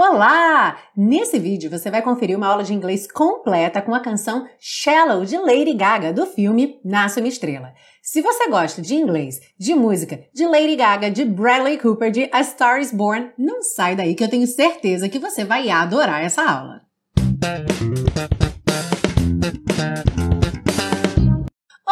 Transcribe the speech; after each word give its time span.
Olá! 0.00 0.78
Nesse 0.96 1.40
vídeo 1.40 1.68
você 1.68 1.90
vai 1.90 2.00
conferir 2.00 2.36
uma 2.36 2.46
aula 2.46 2.62
de 2.62 2.72
inglês 2.72 3.10
completa 3.10 3.82
com 3.82 3.92
a 3.92 3.98
canção 3.98 4.46
Shallow 4.60 5.24
de 5.24 5.36
Lady 5.36 5.74
Gaga 5.74 6.12
do 6.12 6.24
filme 6.24 6.78
Nasce 6.84 7.18
uma 7.18 7.26
Estrela. 7.26 7.74
Se 8.00 8.22
você 8.22 8.48
gosta 8.48 8.80
de 8.80 8.94
inglês, 8.94 9.40
de 9.58 9.74
música, 9.74 10.20
de 10.32 10.46
Lady 10.46 10.76
Gaga, 10.76 11.10
de 11.10 11.24
Bradley 11.24 11.78
Cooper, 11.78 12.12
de 12.12 12.30
A 12.30 12.44
Star 12.44 12.78
is 12.78 12.92
Born, 12.92 13.32
não 13.36 13.60
sai 13.60 13.96
daí 13.96 14.14
que 14.14 14.22
eu 14.22 14.30
tenho 14.30 14.46
certeza 14.46 15.08
que 15.08 15.18
você 15.18 15.44
vai 15.44 15.68
adorar 15.68 16.22
essa 16.22 16.48
aula. 16.48 16.80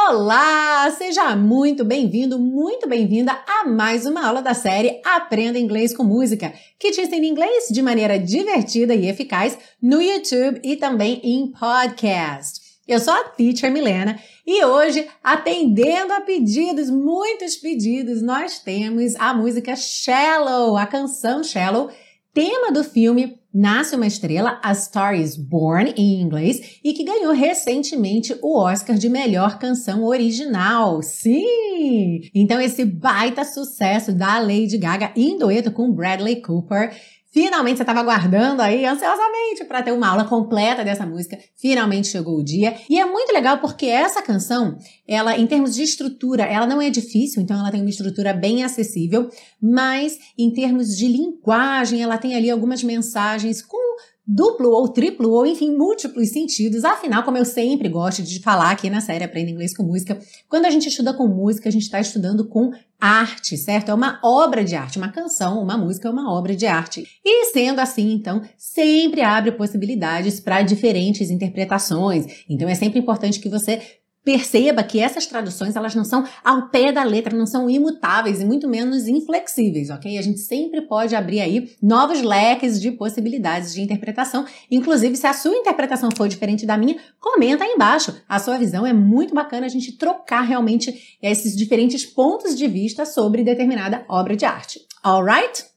Olá! 0.08 0.88
Seja 0.96 1.34
muito 1.34 1.84
bem-vindo, 1.84 2.38
muito 2.38 2.88
bem-vinda 2.88 3.36
a 3.44 3.66
mais 3.66 4.06
uma 4.06 4.24
aula 4.24 4.40
da 4.40 4.54
série 4.54 5.00
Aprenda 5.04 5.58
Inglês 5.58 5.92
com 5.92 6.04
Música, 6.04 6.52
que 6.78 6.92
te 6.92 7.00
ensina 7.00 7.26
inglês 7.26 7.66
de 7.72 7.82
maneira 7.82 8.16
divertida 8.16 8.94
e 8.94 9.08
eficaz 9.08 9.58
no 9.82 10.00
YouTube 10.00 10.60
e 10.62 10.76
também 10.76 11.20
em 11.24 11.50
podcast. 11.50 12.60
Eu 12.86 13.00
sou 13.00 13.12
a 13.12 13.24
Teacher 13.30 13.72
Milena 13.72 14.16
e 14.46 14.64
hoje, 14.64 15.08
atendendo 15.24 16.12
a 16.12 16.20
pedidos, 16.20 16.88
muitos 16.88 17.56
pedidos, 17.56 18.22
nós 18.22 18.60
temos 18.60 19.16
a 19.16 19.34
música 19.34 19.74
Shallow, 19.74 20.76
a 20.76 20.86
canção 20.86 21.42
Shallow, 21.42 21.90
tema 22.36 22.70
do 22.70 22.84
filme 22.84 23.40
Nasce 23.58 23.96
uma 23.96 24.06
Estrela, 24.06 24.60
A 24.62 24.74
Star 24.74 25.18
is 25.18 25.34
Born 25.34 25.94
em 25.96 26.20
inglês, 26.20 26.78
e 26.84 26.92
que 26.92 27.02
ganhou 27.02 27.32
recentemente 27.32 28.36
o 28.42 28.58
Oscar 28.58 28.98
de 28.98 29.08
melhor 29.08 29.58
canção 29.58 30.04
original. 30.04 31.00
Sim! 31.00 32.20
Então 32.34 32.60
esse 32.60 32.84
baita 32.84 33.42
sucesso 33.42 34.12
da 34.12 34.38
Lady 34.38 34.76
Gaga 34.76 35.12
em 35.16 35.38
dueto 35.38 35.72
com 35.72 35.90
Bradley 35.90 36.42
Cooper 36.42 36.94
Finalmente 37.36 37.76
você 37.76 37.82
estava 37.82 38.00
aguardando 38.00 38.62
aí 38.62 38.86
ansiosamente 38.86 39.62
para 39.68 39.82
ter 39.82 39.92
uma 39.92 40.08
aula 40.08 40.24
completa 40.24 40.82
dessa 40.82 41.04
música. 41.04 41.38
Finalmente 41.54 42.08
chegou 42.08 42.38
o 42.38 42.42
dia. 42.42 42.74
E 42.88 42.98
é 42.98 43.04
muito 43.04 43.30
legal 43.30 43.58
porque 43.58 43.84
essa 43.84 44.22
canção, 44.22 44.78
ela 45.06 45.36
em 45.36 45.46
termos 45.46 45.74
de 45.74 45.82
estrutura, 45.82 46.44
ela 46.44 46.66
não 46.66 46.80
é 46.80 46.88
difícil, 46.88 47.42
então 47.42 47.58
ela 47.58 47.70
tem 47.70 47.82
uma 47.82 47.90
estrutura 47.90 48.32
bem 48.32 48.64
acessível, 48.64 49.28
mas 49.60 50.18
em 50.38 50.50
termos 50.50 50.96
de 50.96 51.08
linguagem, 51.08 52.02
ela 52.02 52.16
tem 52.16 52.34
ali 52.34 52.50
algumas 52.50 52.82
mensagens 52.82 53.60
com 53.60 53.96
duplo 54.26 54.70
ou 54.70 54.88
triplo 54.88 55.30
ou 55.30 55.46
enfim 55.46 55.76
múltiplos 55.76 56.30
sentidos. 56.30 56.84
Afinal, 56.84 57.22
como 57.22 57.38
eu 57.38 57.44
sempre 57.44 57.88
gosto 57.88 58.22
de 58.22 58.40
falar 58.40 58.70
aqui 58.70 58.90
na 58.90 59.00
série 59.00 59.24
Aprenda 59.24 59.50
Inglês 59.50 59.76
com 59.76 59.84
Música, 59.84 60.18
quando 60.48 60.64
a 60.64 60.70
gente 60.70 60.88
estuda 60.88 61.14
com 61.14 61.28
música, 61.28 61.68
a 61.68 61.72
gente 61.72 61.82
está 61.82 62.00
estudando 62.00 62.46
com 62.48 62.72
arte, 63.00 63.56
certo? 63.56 63.90
É 63.90 63.94
uma 63.94 64.18
obra 64.24 64.64
de 64.64 64.74
arte, 64.74 64.98
uma 64.98 65.12
canção, 65.12 65.62
uma 65.62 65.76
música 65.76 66.08
é 66.08 66.10
uma 66.10 66.32
obra 66.32 66.56
de 66.56 66.66
arte. 66.66 67.06
E 67.24 67.46
sendo 67.52 67.78
assim, 67.78 68.12
então, 68.12 68.42
sempre 68.56 69.20
abre 69.20 69.52
possibilidades 69.52 70.40
para 70.40 70.62
diferentes 70.62 71.30
interpretações. 71.30 72.44
Então 72.48 72.68
é 72.68 72.74
sempre 72.74 72.98
importante 72.98 73.38
que 73.38 73.48
você 73.48 73.80
Perceba 74.26 74.82
que 74.82 74.98
essas 74.98 75.24
traduções 75.24 75.76
elas 75.76 75.94
não 75.94 76.04
são 76.04 76.24
ao 76.42 76.68
pé 76.68 76.90
da 76.90 77.04
letra, 77.04 77.36
não 77.36 77.46
são 77.46 77.70
imutáveis 77.70 78.40
e 78.40 78.44
muito 78.44 78.66
menos 78.66 79.06
inflexíveis, 79.06 79.88
ok? 79.88 80.18
A 80.18 80.22
gente 80.22 80.40
sempre 80.40 80.82
pode 80.82 81.14
abrir 81.14 81.40
aí 81.40 81.70
novos 81.80 82.20
leques 82.20 82.80
de 82.80 82.90
possibilidades 82.90 83.72
de 83.72 83.80
interpretação. 83.80 84.44
Inclusive, 84.68 85.16
se 85.16 85.28
a 85.28 85.32
sua 85.32 85.54
interpretação 85.54 86.08
for 86.10 86.26
diferente 86.26 86.66
da 86.66 86.76
minha, 86.76 86.96
comenta 87.20 87.62
aí 87.62 87.70
embaixo. 87.70 88.20
A 88.28 88.40
sua 88.40 88.58
visão 88.58 88.84
é 88.84 88.92
muito 88.92 89.32
bacana 89.32 89.66
a 89.66 89.68
gente 89.68 89.92
trocar 89.92 90.40
realmente 90.40 91.16
esses 91.22 91.56
diferentes 91.56 92.04
pontos 92.04 92.56
de 92.56 92.66
vista 92.66 93.06
sobre 93.06 93.44
determinada 93.44 94.04
obra 94.08 94.34
de 94.34 94.44
arte. 94.44 94.80
Alright? 95.04 95.75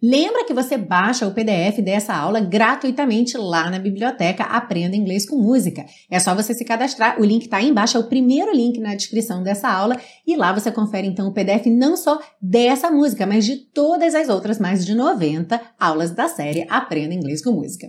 Lembra 0.00 0.44
que 0.44 0.54
você 0.54 0.78
baixa 0.78 1.26
o 1.26 1.34
PDF 1.34 1.80
dessa 1.82 2.14
aula 2.14 2.38
gratuitamente 2.38 3.36
lá 3.36 3.68
na 3.68 3.80
biblioteca 3.80 4.44
Aprenda 4.44 4.94
Inglês 4.94 5.28
com 5.28 5.34
Música. 5.34 5.84
É 6.08 6.20
só 6.20 6.36
você 6.36 6.54
se 6.54 6.64
cadastrar, 6.64 7.20
o 7.20 7.24
link 7.24 7.42
está 7.42 7.56
aí 7.56 7.68
embaixo, 7.68 7.96
é 7.96 8.00
o 8.00 8.08
primeiro 8.08 8.54
link 8.54 8.78
na 8.78 8.94
descrição 8.94 9.42
dessa 9.42 9.68
aula 9.68 10.00
e 10.24 10.36
lá 10.36 10.52
você 10.52 10.70
confere 10.70 11.08
então 11.08 11.26
o 11.26 11.34
PDF 11.34 11.66
não 11.66 11.96
só 11.96 12.20
dessa 12.40 12.92
música, 12.92 13.26
mas 13.26 13.44
de 13.44 13.56
todas 13.56 14.14
as 14.14 14.28
outras 14.28 14.60
mais 14.60 14.86
de 14.86 14.94
90 14.94 15.60
aulas 15.80 16.12
da 16.12 16.28
série 16.28 16.64
Aprenda 16.70 17.12
Inglês 17.12 17.42
com 17.42 17.50
Música. 17.50 17.88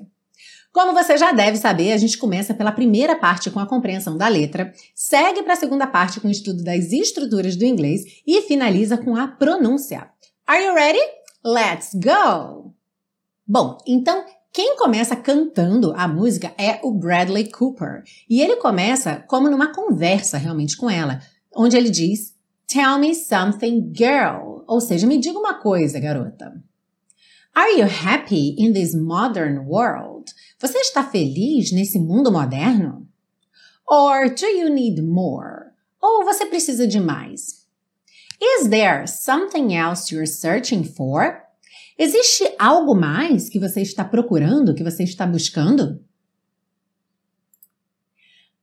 Como 0.72 0.94
você 0.94 1.16
já 1.16 1.31
deve 1.31 1.57
saber, 1.57 1.91
a 1.91 1.97
gente 1.97 2.17
começa 2.17 2.56
pela 2.56 2.72
primeira 2.72 3.16
parte 3.16 3.51
com 3.51 3.59
a 3.59 3.67
compreensão 3.67 4.17
da 4.17 4.28
letra, 4.28 4.72
segue 4.95 5.44
para 5.44 5.53
a 5.53 5.57
segunda 5.57 5.85
parte 5.85 6.19
com 6.19 6.28
o 6.28 6.31
estudo 6.31 6.63
das 6.63 6.91
estruturas 6.91 7.56
do 7.56 7.66
inglês 7.66 8.01
e 8.25 8.41
finaliza 8.41 8.97
com 8.97 9.16
a 9.16 9.28
pronúncia. 9.28 10.09
Are 10.47 10.66
you 10.66 10.73
ready? 10.73 11.19
Let's 11.44 11.95
go! 11.95 12.73
Bom, 13.47 13.77
então 13.88 14.25
quem 14.51 14.75
começa 14.75 15.16
cantando 15.16 15.94
a 15.95 16.05
música 16.05 16.53
é 16.57 16.81
o 16.83 16.91
Bradley 16.91 17.50
Cooper. 17.50 18.03
E 18.29 18.41
ele 18.41 18.57
começa 18.57 19.23
como 19.27 19.50
numa 19.50 19.73
conversa 19.73 20.38
realmente 20.38 20.75
com 20.75 20.89
ela, 20.89 21.22
onde 21.55 21.77
ele 21.77 21.89
diz: 21.89 22.35
Tell 22.67 23.00
me 23.00 23.16
something, 23.16 23.89
girl. 23.95 24.66
Ou 24.67 24.81
seja, 24.81 25.07
me 25.07 25.17
diga 25.17 25.39
uma 25.39 25.53
coisa, 25.53 25.97
garota. 25.97 26.61
Are 27.56 27.71
you 27.79 27.85
happy 27.85 28.56
in 28.57 28.73
this 28.73 28.94
modern 28.94 29.59
world? 29.59 30.33
Você 30.59 30.79
está 30.79 31.03
feliz 31.06 31.71
nesse 31.71 32.00
mundo 32.00 32.31
moderno? 32.31 33.07
Or 33.88 34.29
do 34.29 34.45
you 34.45 34.69
need 34.69 35.01
more? 35.01 35.71
Ou 36.01 36.25
você 36.25 36.45
precisa 36.45 36.85
de 36.85 37.00
mais? 37.00 37.58
Is 38.41 38.69
there 38.69 39.05
something 39.05 39.75
else 39.75 40.13
you're 40.13 40.25
searching 40.25 40.83
for? 40.83 41.44
Existe 41.97 42.55
algo 42.57 42.95
mais 42.95 43.50
que 43.50 43.59
você 43.59 43.81
está 43.81 44.05
procurando, 44.05 44.73
que 44.73 44.83
você 44.83 45.03
está 45.03 45.27
buscando? 45.27 46.00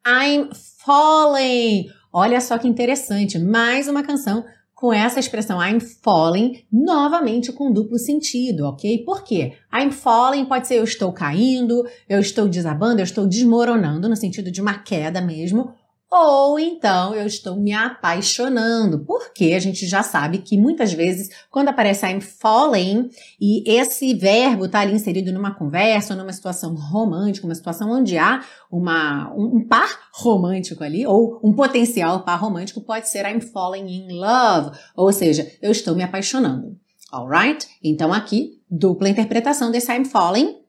I'm 0.06 0.50
falling. 0.54 1.90
Olha 2.12 2.40
só 2.40 2.56
que 2.56 2.66
interessante, 2.66 3.38
mais 3.38 3.88
uma 3.88 4.02
canção 4.02 4.44
com 4.74 4.92
essa 4.92 5.18
expressão 5.18 5.58
I'm 5.60 5.80
falling, 5.80 6.64
novamente 6.70 7.50
com 7.50 7.72
duplo 7.72 7.98
sentido, 7.98 8.66
ok? 8.66 9.04
Por 9.04 9.24
quê? 9.24 9.54
I'm 9.72 9.90
falling 9.90 10.44
pode 10.44 10.66
ser 10.66 10.76
eu 10.76 10.84
estou 10.84 11.12
caindo, 11.12 11.86
eu 12.08 12.20
estou 12.20 12.46
desabando, 12.46 13.00
eu 13.00 13.04
estou 13.04 13.26
desmoronando, 13.26 14.08
no 14.08 14.16
sentido 14.16 14.50
de 14.50 14.60
uma 14.60 14.78
queda 14.78 15.20
mesmo, 15.20 15.74
ou 16.10 16.58
então 16.58 17.14
eu 17.14 17.26
estou 17.26 17.56
me 17.56 17.72
apaixonando, 17.72 19.04
porque 19.04 19.52
a 19.54 19.58
gente 19.58 19.86
já 19.86 20.02
sabe 20.02 20.38
que 20.38 20.56
muitas 20.56 20.92
vezes 20.92 21.28
quando 21.50 21.68
aparece 21.68 22.06
I'm 22.06 22.20
falling 22.20 23.08
e 23.40 23.68
esse 23.68 24.14
verbo 24.14 24.66
está 24.66 24.80
ali 24.80 24.94
inserido 24.94 25.32
numa 25.32 25.54
conversa, 25.54 26.14
numa 26.14 26.32
situação 26.32 26.74
romântica, 26.74 27.46
uma 27.46 27.54
situação 27.54 27.90
onde 27.90 28.16
há 28.16 28.44
uma, 28.70 29.32
um, 29.34 29.56
um 29.56 29.66
par 29.66 29.88
romântico 30.12 30.84
ali, 30.84 31.06
ou 31.06 31.40
um 31.42 31.52
potencial 31.52 32.22
par 32.22 32.40
romântico, 32.40 32.80
pode 32.80 33.08
ser 33.08 33.26
I'm 33.26 33.40
falling 33.40 33.88
in 33.88 34.12
love, 34.12 34.76
ou 34.94 35.12
seja, 35.12 35.50
eu 35.60 35.72
estou 35.72 35.94
me 35.94 36.02
apaixonando. 36.02 36.76
Alright? 37.12 37.66
Então 37.82 38.12
aqui, 38.12 38.60
dupla 38.70 39.08
interpretação 39.08 39.70
desse 39.70 39.92
I'm 39.92 40.04
falling 40.04 40.65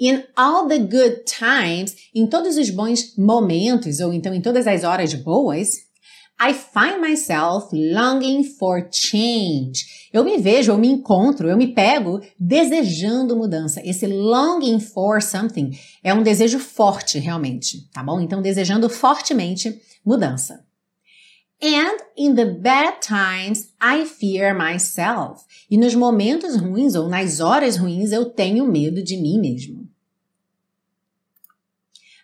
In 0.00 0.24
all 0.36 0.66
the 0.66 0.78
good 0.78 1.24
times, 1.24 1.94
em 2.14 2.26
todos 2.26 2.56
os 2.56 2.70
bons 2.70 3.16
momentos, 3.16 4.00
ou 4.00 4.12
então 4.12 4.34
em 4.34 4.40
todas 4.40 4.66
as 4.66 4.84
horas 4.84 5.14
boas, 5.14 5.70
I 6.40 6.52
find 6.52 7.00
myself 7.00 7.68
longing 7.72 8.42
for 8.42 8.88
change. 8.90 10.10
Eu 10.12 10.24
me 10.24 10.38
vejo, 10.38 10.72
eu 10.72 10.78
me 10.78 10.88
encontro, 10.88 11.48
eu 11.48 11.56
me 11.56 11.68
pego 11.68 12.20
desejando 12.36 13.36
mudança. 13.36 13.80
Esse 13.84 14.08
longing 14.08 14.80
for 14.80 15.22
something 15.22 15.70
é 16.02 16.12
um 16.12 16.22
desejo 16.22 16.58
forte, 16.58 17.20
realmente, 17.20 17.88
tá 17.92 18.02
bom? 18.02 18.20
Então, 18.20 18.42
desejando 18.42 18.90
fortemente 18.90 19.80
mudança. 20.04 20.64
And 21.62 21.96
in 22.16 22.34
the 22.34 22.46
bad 22.46 23.00
times, 23.00 23.72
I 23.80 24.04
fear 24.04 24.52
myself. 24.52 25.44
E 25.70 25.78
nos 25.78 25.94
momentos 25.94 26.56
ruins 26.56 26.96
ou 26.96 27.08
nas 27.08 27.38
horas 27.38 27.76
ruins, 27.76 28.10
eu 28.10 28.24
tenho 28.24 28.66
medo 28.66 29.00
de 29.00 29.16
mim 29.16 29.38
mesmo. 29.38 29.88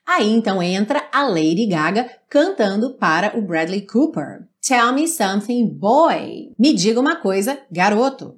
Aí 0.09 0.31
então 0.31 0.63
entra 0.63 1.07
a 1.13 1.23
Lady 1.29 1.67
Gaga 1.67 2.11
cantando 2.31 2.95
para 2.95 3.39
o 3.39 3.43
Bradley 3.43 3.83
Cooper. 3.83 4.49
Tell 4.67 4.91
me 4.95 5.07
something, 5.07 5.69
boy. 5.69 6.55
Me 6.59 6.73
diga 6.73 6.99
uma 6.99 7.17
coisa, 7.17 7.61
garoto. 7.71 8.35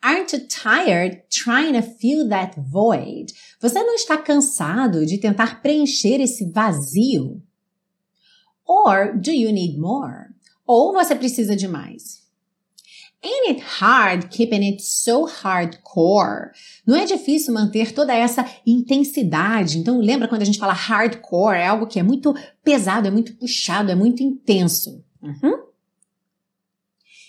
Aren't 0.00 0.32
you 0.32 0.46
tired 0.46 1.24
trying 1.28 1.72
to 1.72 1.82
fill 1.82 2.28
that 2.28 2.54
void? 2.56 3.34
Você 3.60 3.82
não 3.82 3.96
está 3.96 4.16
cansado 4.16 5.04
de 5.04 5.18
tentar 5.18 5.60
preencher 5.60 6.20
esse 6.20 6.48
vazio? 6.52 7.42
Or 8.64 9.12
do 9.18 9.32
you 9.32 9.50
need 9.50 9.76
more? 9.80 10.26
Ou 10.64 10.92
você 10.92 11.16
precisa 11.16 11.56
de 11.56 11.66
mais? 11.66 12.21
Ain't 13.24 13.50
it 13.50 13.62
hard 13.80 14.30
keeping 14.30 14.64
it 14.64 14.82
so 14.82 15.26
hardcore? 15.26 16.50
Não 16.84 16.96
é 16.96 17.04
difícil 17.04 17.54
manter 17.54 17.92
toda 17.92 18.12
essa 18.12 18.44
intensidade. 18.66 19.78
Então, 19.78 20.00
lembra 20.00 20.26
quando 20.26 20.42
a 20.42 20.44
gente 20.44 20.58
fala 20.58 20.72
hardcore? 20.72 21.56
É 21.56 21.68
algo 21.68 21.86
que 21.86 22.00
é 22.00 22.02
muito 22.02 22.34
pesado, 22.64 23.06
é 23.06 23.10
muito 23.10 23.36
puxado, 23.36 23.92
é 23.92 23.94
muito 23.94 24.22
intenso. 24.22 25.04
Uhum. 25.22 25.72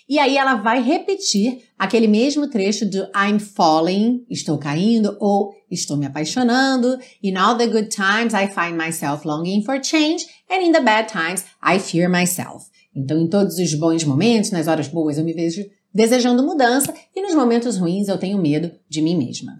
E 0.06 0.18
aí 0.18 0.36
ela 0.36 0.56
vai 0.56 0.82
repetir 0.82 1.62
aquele 1.78 2.06
mesmo 2.06 2.48
trecho 2.50 2.84
do 2.84 3.04
I'm 3.16 3.38
falling, 3.38 4.26
estou 4.28 4.58
caindo, 4.58 5.16
ou 5.18 5.54
estou 5.70 5.96
me 5.96 6.06
apaixonando. 6.06 6.98
In 7.22 7.36
all 7.36 7.56
the 7.56 7.66
good 7.66 7.88
times 7.88 8.34
I 8.34 8.48
find 8.48 8.76
myself 8.76 9.26
longing 9.26 9.62
for 9.62 9.82
change, 9.82 10.26
and 10.50 10.60
in 10.60 10.72
the 10.72 10.80
bad 10.80 11.08
times 11.08 11.44
I 11.62 11.78
fear 11.78 12.10
myself. 12.10 12.66
Então, 12.94 13.18
em 13.18 13.28
todos 13.28 13.58
os 13.58 13.74
bons 13.74 14.04
momentos, 14.04 14.50
nas 14.50 14.68
horas 14.68 14.88
boas, 14.88 15.16
eu 15.16 15.24
me 15.24 15.32
vejo 15.32 15.64
desejando 15.94 16.42
mudança, 16.42 16.92
e 17.14 17.22
nos 17.22 17.34
momentos 17.34 17.76
ruins 17.76 18.08
eu 18.08 18.18
tenho 18.18 18.38
medo 18.38 18.72
de 18.88 19.00
mim 19.00 19.16
mesma. 19.16 19.56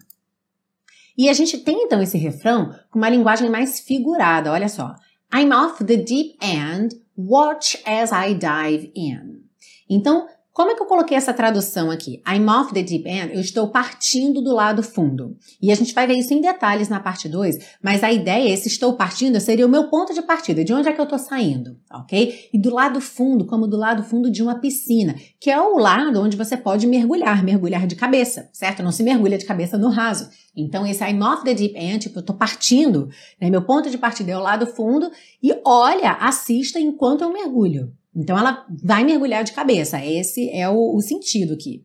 E 1.17 1.29
a 1.29 1.33
gente 1.33 1.59
tem 1.59 1.85
então 1.85 2.03
esse 2.03 2.19
refrão 2.19 2.75
com 2.91 2.99
uma 2.99 3.09
linguagem 3.09 3.49
mais 3.49 3.79
figurada, 3.79 4.51
olha 4.51 4.69
só. 4.69 4.97
I'm 5.33 5.53
off 5.53 5.85
the 5.85 5.97
deep 5.97 6.37
end, 6.43 6.97
watch 7.17 7.81
as 7.87 8.11
I 8.11 8.35
dive 8.35 8.91
in. 8.97 9.45
Então, 9.89 10.27
como 10.55 10.71
é 10.71 10.77
que 10.77 10.83
eu 10.83 10.87
coloquei 10.87 11.17
essa 11.17 11.35
tradução 11.35 11.91
aqui? 11.91 12.23
I'm 12.25 12.49
off 12.49 12.73
the 12.73 12.81
deep 12.81 13.09
end, 13.09 13.35
eu 13.35 13.41
estou 13.41 13.67
partindo 13.71 14.41
do 14.41 14.55
lado 14.55 14.85
fundo. 14.85 15.37
E 15.61 15.73
a 15.73 15.75
gente 15.75 15.93
vai 15.93 16.07
ver 16.07 16.15
isso 16.15 16.33
em 16.33 16.41
detalhes 16.41 16.89
na 16.89 17.01
parte 17.01 17.29
2, 17.29 17.59
mas 17.83 18.05
a 18.05 18.13
ideia, 18.13 18.55
esse 18.55 18.69
estou 18.69 18.93
partindo, 18.93 19.41
seria 19.41 19.67
o 19.67 19.69
meu 19.69 19.91
ponto 19.91 20.15
de 20.15 20.23
partida, 20.23 20.65
de 20.65 20.73
onde 20.73 20.89
é 20.89 20.93
que 20.93 21.01
eu 21.01 21.05
estou 21.05 21.19
saindo, 21.19 21.77
ok? 21.93 22.49
E 22.53 22.59
do 22.59 22.73
lado 22.73 23.01
fundo, 23.01 23.45
como 23.45 23.67
do 23.67 23.77
lado 23.77 24.05
fundo 24.05 24.31
de 24.31 24.45
uma 24.45 24.61
piscina, 24.61 25.17
que 25.41 25.51
é 25.51 25.61
o 25.61 25.77
lado 25.77 26.23
onde 26.23 26.37
você 26.37 26.57
pode 26.57 26.87
mergulhar, 26.87 27.43
mergulhar 27.43 27.85
de 27.85 27.97
cabeça, 27.97 28.49
certo? 28.53 28.81
Não 28.81 28.93
se 28.93 29.03
mergulha 29.03 29.37
de 29.37 29.45
cabeça 29.45 29.77
no 29.77 29.89
raso. 29.89 30.31
Então, 30.57 30.87
esse 30.87 31.03
I'm 31.03 31.21
off 31.21 31.43
the 31.43 31.53
deep 31.53 31.77
end, 31.77 31.99
tipo, 31.99 32.21
eu 32.21 32.25
tô 32.25 32.33
partindo, 32.33 33.09
né? 33.41 33.51
Meu 33.51 33.63
ponto 33.63 33.91
de 33.91 33.99
partida 33.99 34.31
é 34.31 34.37
o 34.37 34.41
lado 34.41 34.69
fundo 34.69 35.11
e 35.43 35.53
olha, 35.65 36.13
assista 36.13 36.79
enquanto 36.79 37.23
eu 37.23 37.33
mergulho. 37.33 37.93
Então 38.15 38.39
ela 38.39 38.65
vai 38.83 39.05
mergulhar 39.05 39.45
de 39.45 39.53
cabeça. 39.53 40.05
Esse 40.05 40.51
é 40.51 40.69
o, 40.69 40.95
o 40.95 41.01
sentido 41.01 41.55
aqui. 41.55 41.85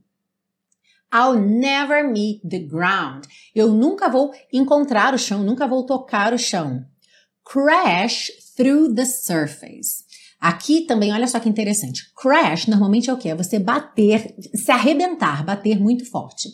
I'll 1.14 1.40
never 1.40 2.08
meet 2.08 2.42
the 2.48 2.60
ground. 2.60 3.26
Eu 3.56 3.74
nunca 3.74 4.10
vou 4.10 4.32
encontrar 4.54 5.14
o 5.14 5.18
chão, 5.18 5.44
nunca 5.44 5.68
vou 5.68 5.86
tocar 5.86 6.34
o 6.34 6.38
chão. 6.38 6.86
Crash 7.44 8.32
through 8.56 8.94
the 8.94 9.06
surface. 9.06 10.04
Aqui 10.40 10.82
também, 10.82 11.12
olha 11.12 11.28
só 11.28 11.40
que 11.40 11.50
interessante. 11.50 12.14
Crash 12.16 12.68
normalmente 12.68 13.10
é 13.10 13.14
o 13.14 13.18
que? 13.18 13.28
É 13.28 13.36
você 13.36 13.60
bater, 13.60 14.36
se 14.54 14.72
arrebentar, 14.72 15.44
bater 15.44 15.80
muito 15.80 16.06
forte. 16.06 16.48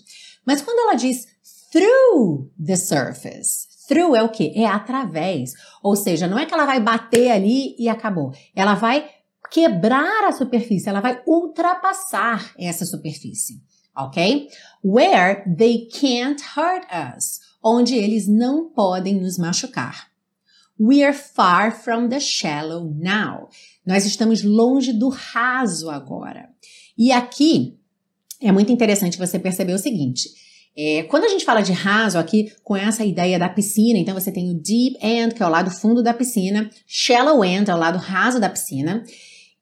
Mas 0.45 0.61
quando 0.61 0.79
ela 0.79 0.95
diz 0.95 1.27
through 1.71 2.49
the 2.65 2.75
surface, 2.75 3.67
through 3.87 4.15
é 4.15 4.23
o 4.23 4.29
que? 4.29 4.53
É 4.55 4.65
através. 4.65 5.51
Ou 5.83 5.95
seja, 5.95 6.27
não 6.27 6.39
é 6.39 6.45
que 6.45 6.53
ela 6.53 6.65
vai 6.65 6.79
bater 6.79 7.29
ali 7.29 7.75
e 7.77 7.89
acabou. 7.89 8.31
Ela 8.55 8.73
vai 8.73 9.07
quebrar 9.49 10.25
a 10.25 10.31
superfície, 10.31 10.89
ela 10.89 11.01
vai 11.01 11.21
ultrapassar 11.25 12.53
essa 12.57 12.85
superfície, 12.85 13.61
ok? 13.95 14.47
Where 14.83 15.43
they 15.57 15.87
can't 15.87 16.41
hurt 16.55 16.85
us, 17.15 17.39
onde 17.63 17.95
eles 17.95 18.27
não 18.27 18.69
podem 18.69 19.19
nos 19.19 19.37
machucar. 19.37 20.07
We 20.79 21.03
are 21.03 21.13
far 21.13 21.71
from 21.71 22.09
the 22.09 22.19
shallow 22.19 22.93
now. 22.93 23.49
Nós 23.85 24.05
estamos 24.05 24.43
longe 24.43 24.91
do 24.91 25.09
raso 25.09 25.89
agora. 25.89 26.49
E 26.97 27.11
aqui 27.11 27.77
é 28.41 28.51
muito 28.51 28.71
interessante 28.71 29.17
você 29.17 29.39
perceber 29.39 29.73
o 29.73 29.79
seguinte. 29.79 30.29
É, 30.77 31.03
quando 31.03 31.23
a 31.23 31.29
gente 31.29 31.45
fala 31.45 31.61
de 31.61 31.71
raso 31.71 32.17
aqui, 32.17 32.51
com 32.61 32.75
essa 32.75 33.05
ideia 33.05 33.39
da 33.39 33.47
piscina, 33.47 33.97
então 33.97 34.13
você 34.13 34.29
tem 34.29 34.49
o 34.49 34.53
deep 34.53 34.97
end, 35.01 35.33
que 35.33 35.41
é 35.41 35.45
o 35.45 35.49
lado 35.49 35.71
fundo 35.71 36.03
da 36.03 36.13
piscina, 36.13 36.69
shallow 36.85 37.45
end 37.45 37.71
é 37.71 37.73
o 37.73 37.77
lado 37.77 37.97
raso 37.97 38.41
da 38.41 38.49
piscina, 38.49 39.01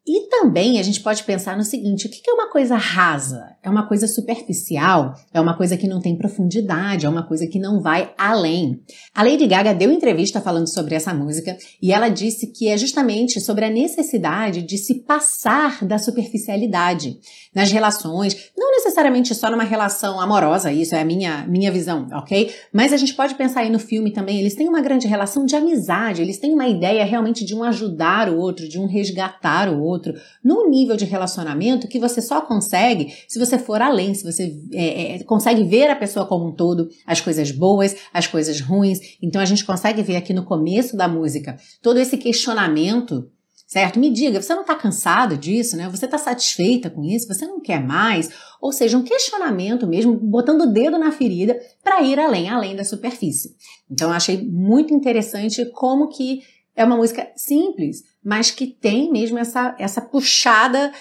e 0.06 0.28
também 0.28 0.80
a 0.80 0.84
gente 0.84 1.00
pode 1.00 1.24
pensar 1.24 1.56
no 1.56 1.64
seguinte: 1.64 2.08
o 2.08 2.10
que 2.10 2.30
é 2.30 2.34
uma 2.34 2.50
coisa 2.50 2.76
rasa? 2.76 3.56
É 3.64 3.70
uma 3.70 3.88
coisa 3.88 4.06
superficial? 4.06 5.14
É 5.34 5.40
uma 5.40 5.56
coisa 5.56 5.78
que 5.78 5.88
não 5.88 6.02
tem 6.02 6.18
profundidade? 6.18 7.06
É 7.06 7.10
uma 7.10 7.26
coisa 7.26 7.48
que 7.48 7.58
não 7.58 7.82
vai 7.82 8.14
além? 8.18 8.82
A 9.16 9.24
Lady 9.24 9.48
Gaga 9.48 9.74
deu 9.74 9.90
entrevista 9.90 10.42
falando 10.42 10.68
sobre 10.68 10.94
essa 10.94 11.14
música 11.14 11.58
e 11.82 11.94
ela 11.94 12.10
disse 12.10 12.48
que 12.48 12.68
é 12.68 12.78
justamente 12.78 13.40
sobre 13.40 13.64
a 13.64 13.70
necessidade 13.70 14.62
de 14.64 14.78
se 14.78 14.96
passar 14.96 15.86
da 15.86 15.98
superficialidade 15.98 17.18
nas 17.56 17.72
relações, 17.72 18.52
não 18.58 18.72
necessariamente 18.72 19.34
só 19.34 19.50
numa 19.50 19.64
relação 19.64 20.20
amorosa, 20.20 20.72
isso 20.72 20.96
é 20.96 21.02
a 21.02 21.06
minha, 21.06 21.46
minha 21.48 21.72
visão, 21.72 22.08
ok? 22.14 22.54
Mas 22.74 22.92
a 22.92 22.98
gente 22.98 23.14
pode 23.14 23.36
pensar 23.36 23.62
aí 23.62 23.70
no 23.70 23.80
filme 23.80 24.12
também, 24.12 24.40
eles 24.40 24.56
têm 24.56 24.68
uma 24.68 24.82
grande 24.82 25.08
relação 25.08 25.46
de 25.46 25.56
amizade, 25.56 26.22
eles 26.22 26.40
têm 26.40 26.52
uma 26.52 26.68
ideia 26.68 27.06
realmente 27.06 27.46
de 27.46 27.56
um 27.56 27.64
ajudar 27.64 28.28
o 28.28 28.38
outro, 28.38 28.68
de 28.68 28.80
um 28.80 28.88
resgatar 28.88 29.70
o 29.70 29.82
outro 29.82 29.93
outro, 29.94 30.14
num 30.44 30.70
nível 30.70 30.98
de 30.98 31.06
relacionamento 31.06 31.88
que 31.88 32.00
você 32.00 32.22
só 32.22 32.42
consegue 32.42 33.14
se 33.28 33.40
você 33.40 33.58
for 33.58 33.82
além, 33.82 34.14
se 34.14 34.24
você 34.24 34.60
é, 34.74 35.16
é, 35.16 35.24
consegue 35.24 35.64
ver 35.64 35.90
a 35.90 35.96
pessoa 35.96 36.26
como 36.26 36.48
um 36.48 36.52
todo, 36.52 36.90
as 37.06 37.22
coisas 37.22 37.52
boas, 37.52 37.96
as 38.14 38.28
coisas 38.28 38.60
ruins. 38.60 39.00
Então 39.22 39.42
a 39.42 39.46
gente 39.46 39.66
consegue 39.66 40.02
ver 40.02 40.16
aqui 40.16 40.34
no 40.34 40.46
começo 40.46 40.98
da 40.98 41.08
música 41.08 41.58
todo 41.82 42.00
esse 42.00 42.18
questionamento 42.18 43.30
certo? 43.74 44.00
Me 44.00 44.12
diga, 44.12 44.40
você 44.40 44.54
não 44.54 44.62
está 44.62 44.76
cansado 44.76 45.36
disso, 45.36 45.76
né? 45.76 45.90
Você 45.90 46.06
está 46.06 46.20
satisfeita 46.20 46.92
com 46.92 47.04
isso? 47.04 47.28
Você 47.28 47.48
não 47.48 47.60
quer 47.60 47.84
mais? 47.84 48.30
Ou 48.62 48.72
seja, 48.72 48.96
um 48.96 49.04
questionamento 49.04 49.88
mesmo, 49.88 50.16
botando 50.16 50.62
o 50.62 50.72
dedo 50.72 51.00
na 51.00 51.12
ferida 51.12 51.60
para 51.84 52.04
ir 52.04 52.20
além, 52.20 52.50
além 52.50 52.76
da 52.76 52.84
superfície. 52.84 53.56
Então, 53.90 54.10
eu 54.10 54.16
achei 54.16 54.48
muito 54.48 54.94
interessante 54.94 55.66
como 55.72 56.10
que 56.10 56.42
é 56.76 56.84
uma 56.84 56.98
música 56.98 57.32
simples, 57.36 58.04
mas 58.24 58.52
que 58.52 58.68
tem 58.68 59.12
mesmo 59.12 59.38
essa, 59.38 59.76
essa 59.78 60.02
puxada 60.02 60.92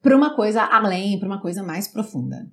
para 0.00 0.16
uma 0.16 0.34
coisa 0.34 0.62
além, 0.62 1.18
para 1.18 1.28
uma 1.28 1.40
coisa 1.40 1.62
mais 1.62 1.86
profunda. 1.86 2.50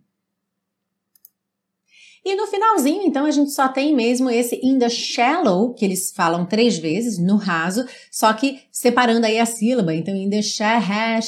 E 2.23 2.35
no 2.35 2.47
finalzinho, 2.47 3.03
então, 3.03 3.25
a 3.25 3.31
gente 3.31 3.51
só 3.51 3.69
tem 3.69 3.95
mesmo 3.95 4.29
esse 4.29 4.59
in 4.61 4.77
the 4.77 4.89
shallow, 4.89 5.73
que 5.73 5.85
eles 5.85 6.11
falam 6.13 6.45
três 6.45 6.77
vezes, 6.77 7.17
no 7.17 7.37
raso, 7.37 7.85
só 8.11 8.31
que 8.33 8.59
separando 8.71 9.25
aí 9.25 9.39
a 9.39 9.45
sílaba. 9.45 9.95
Então, 9.95 10.13
in 10.13 10.29
the 10.29 10.41
shallow, 10.41 11.21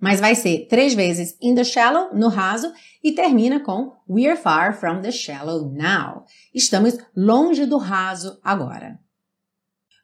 mas 0.00 0.20
vai 0.20 0.34
ser 0.34 0.66
três 0.68 0.94
vezes 0.94 1.36
in 1.40 1.54
the 1.54 1.64
shallow, 1.64 2.14
no 2.14 2.28
raso, 2.28 2.72
e 3.04 3.12
termina 3.12 3.60
com 3.60 3.92
we're 4.08 4.36
far 4.36 4.74
from 4.78 5.02
the 5.02 5.12
shallow 5.12 5.70
now. 5.70 6.24
Estamos 6.54 6.96
longe 7.14 7.66
do 7.66 7.76
raso 7.76 8.40
agora. 8.42 8.98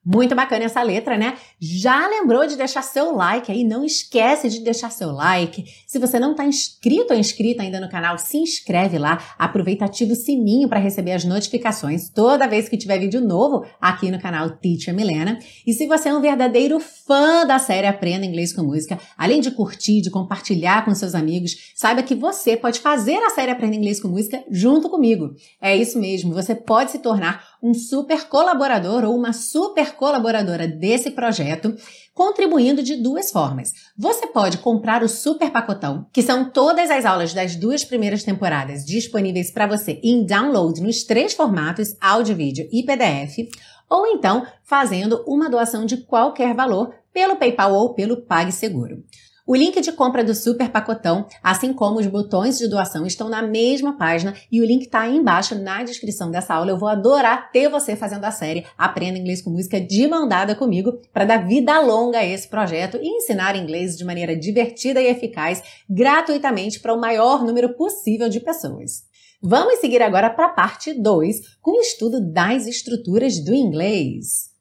Muito 0.04 0.34
bacana 0.34 0.64
essa 0.64 0.82
letra, 0.82 1.16
né? 1.16 1.36
Já 1.60 2.08
lembrou 2.08 2.44
de 2.44 2.56
deixar 2.56 2.82
seu 2.82 3.14
like 3.14 3.52
aí? 3.52 3.62
Não 3.62 3.84
esquece 3.84 4.48
de 4.48 4.58
deixar 4.58 4.90
seu 4.90 5.12
like. 5.12 5.64
Se 5.86 5.96
você 5.96 6.18
não 6.18 6.32
está 6.32 6.44
inscrito 6.44 7.12
ou 7.14 7.18
inscrita 7.20 7.62
ainda 7.62 7.78
no 7.78 7.88
canal, 7.88 8.18
se 8.18 8.36
inscreve 8.36 8.98
lá. 8.98 9.22
Aproveita 9.38 9.84
ativa 9.84 10.12
o 10.12 10.16
sininho 10.16 10.68
para 10.68 10.80
receber 10.80 11.12
as 11.12 11.24
notificações 11.24 12.10
toda 12.10 12.48
vez 12.48 12.68
que 12.68 12.76
tiver 12.76 12.98
vídeo 12.98 13.20
novo 13.20 13.64
aqui 13.80 14.10
no 14.10 14.20
canal 14.20 14.50
Teacher 14.50 14.92
Milena. 14.92 15.38
E 15.64 15.72
se 15.72 15.86
você 15.86 16.08
é 16.08 16.14
um 16.14 16.20
verdadeiro 16.20 16.80
fã 16.80 17.46
da 17.46 17.60
série 17.60 17.86
Aprenda 17.86 18.26
Inglês 18.26 18.52
com 18.52 18.64
Música, 18.64 18.98
além 19.16 19.40
de 19.40 19.52
curtir, 19.52 20.00
de 20.00 20.10
compartilhar 20.10 20.84
com 20.84 20.92
seus 20.96 21.14
amigos, 21.14 21.72
saiba 21.76 22.02
que 22.02 22.16
você 22.16 22.56
pode 22.56 22.80
fazer 22.80 23.18
a 23.18 23.30
série 23.30 23.52
Aprenda 23.52 23.76
Inglês 23.76 24.00
com 24.00 24.08
Música 24.08 24.42
junto 24.50 24.90
comigo. 24.90 25.36
É 25.60 25.76
isso 25.76 26.00
mesmo, 26.00 26.34
você 26.34 26.56
pode 26.56 26.90
se 26.90 26.98
tornar 26.98 27.51
um 27.62 27.72
super 27.72 28.26
colaborador 28.28 29.04
ou 29.04 29.14
uma 29.16 29.32
super 29.32 29.92
colaboradora 29.92 30.66
desse 30.66 31.12
projeto, 31.12 31.74
contribuindo 32.12 32.82
de 32.82 32.96
duas 32.96 33.30
formas. 33.30 33.72
Você 33.96 34.26
pode 34.26 34.58
comprar 34.58 35.02
o 35.02 35.08
super 35.08 35.50
pacotão, 35.50 36.06
que 36.12 36.22
são 36.22 36.50
todas 36.50 36.90
as 36.90 37.04
aulas 37.04 37.32
das 37.32 37.54
duas 37.54 37.84
primeiras 37.84 38.24
temporadas 38.24 38.84
disponíveis 38.84 39.52
para 39.52 39.66
você 39.66 40.00
em 40.02 40.26
download 40.26 40.82
nos 40.82 41.04
três 41.04 41.34
formatos 41.34 41.94
áudio, 42.00 42.34
vídeo 42.34 42.68
e 42.72 42.84
PDF, 42.84 43.48
ou 43.88 44.06
então 44.06 44.44
fazendo 44.64 45.22
uma 45.26 45.48
doação 45.48 45.86
de 45.86 45.98
qualquer 45.98 46.54
valor 46.54 46.92
pelo 47.12 47.36
PayPal 47.36 47.74
ou 47.74 47.94
pelo 47.94 48.22
PagSeguro. 48.22 49.04
O 49.52 49.54
link 49.54 49.78
de 49.82 49.92
compra 49.92 50.24
do 50.24 50.34
Super 50.34 50.70
Pacotão, 50.70 51.26
assim 51.42 51.74
como 51.74 52.00
os 52.00 52.06
botões 52.06 52.56
de 52.56 52.66
doação, 52.66 53.04
estão 53.04 53.28
na 53.28 53.42
mesma 53.42 53.98
página 53.98 54.32
e 54.50 54.62
o 54.62 54.64
link 54.64 54.84
está 54.84 55.00
aí 55.00 55.14
embaixo 55.14 55.54
na 55.54 55.82
descrição 55.82 56.30
dessa 56.30 56.54
aula. 56.54 56.70
Eu 56.70 56.78
vou 56.78 56.88
adorar 56.88 57.52
ter 57.52 57.68
você 57.68 57.94
fazendo 57.94 58.24
a 58.24 58.30
série 58.30 58.64
Aprenda 58.78 59.18
Inglês 59.18 59.42
com 59.42 59.50
Música 59.50 59.78
de 59.78 60.08
mão 60.08 60.26
dada 60.26 60.54
comigo 60.54 60.98
para 61.12 61.26
dar 61.26 61.46
vida 61.46 61.78
longa 61.80 62.20
a 62.20 62.24
esse 62.24 62.48
projeto 62.48 62.96
e 63.02 63.06
ensinar 63.06 63.54
inglês 63.54 63.94
de 63.94 64.06
maneira 64.06 64.34
divertida 64.34 65.02
e 65.02 65.08
eficaz, 65.08 65.62
gratuitamente 65.86 66.80
para 66.80 66.94
o 66.94 66.98
maior 66.98 67.44
número 67.44 67.74
possível 67.74 68.30
de 68.30 68.40
pessoas. 68.40 69.02
Vamos 69.42 69.80
seguir 69.80 70.00
agora 70.00 70.30
para 70.30 70.46
a 70.46 70.54
parte 70.54 70.94
2, 70.94 71.58
com 71.60 71.72
o 71.72 71.82
estudo 71.82 72.22
das 72.32 72.66
estruturas 72.66 73.38
do 73.38 73.54
inglês. 73.54 74.51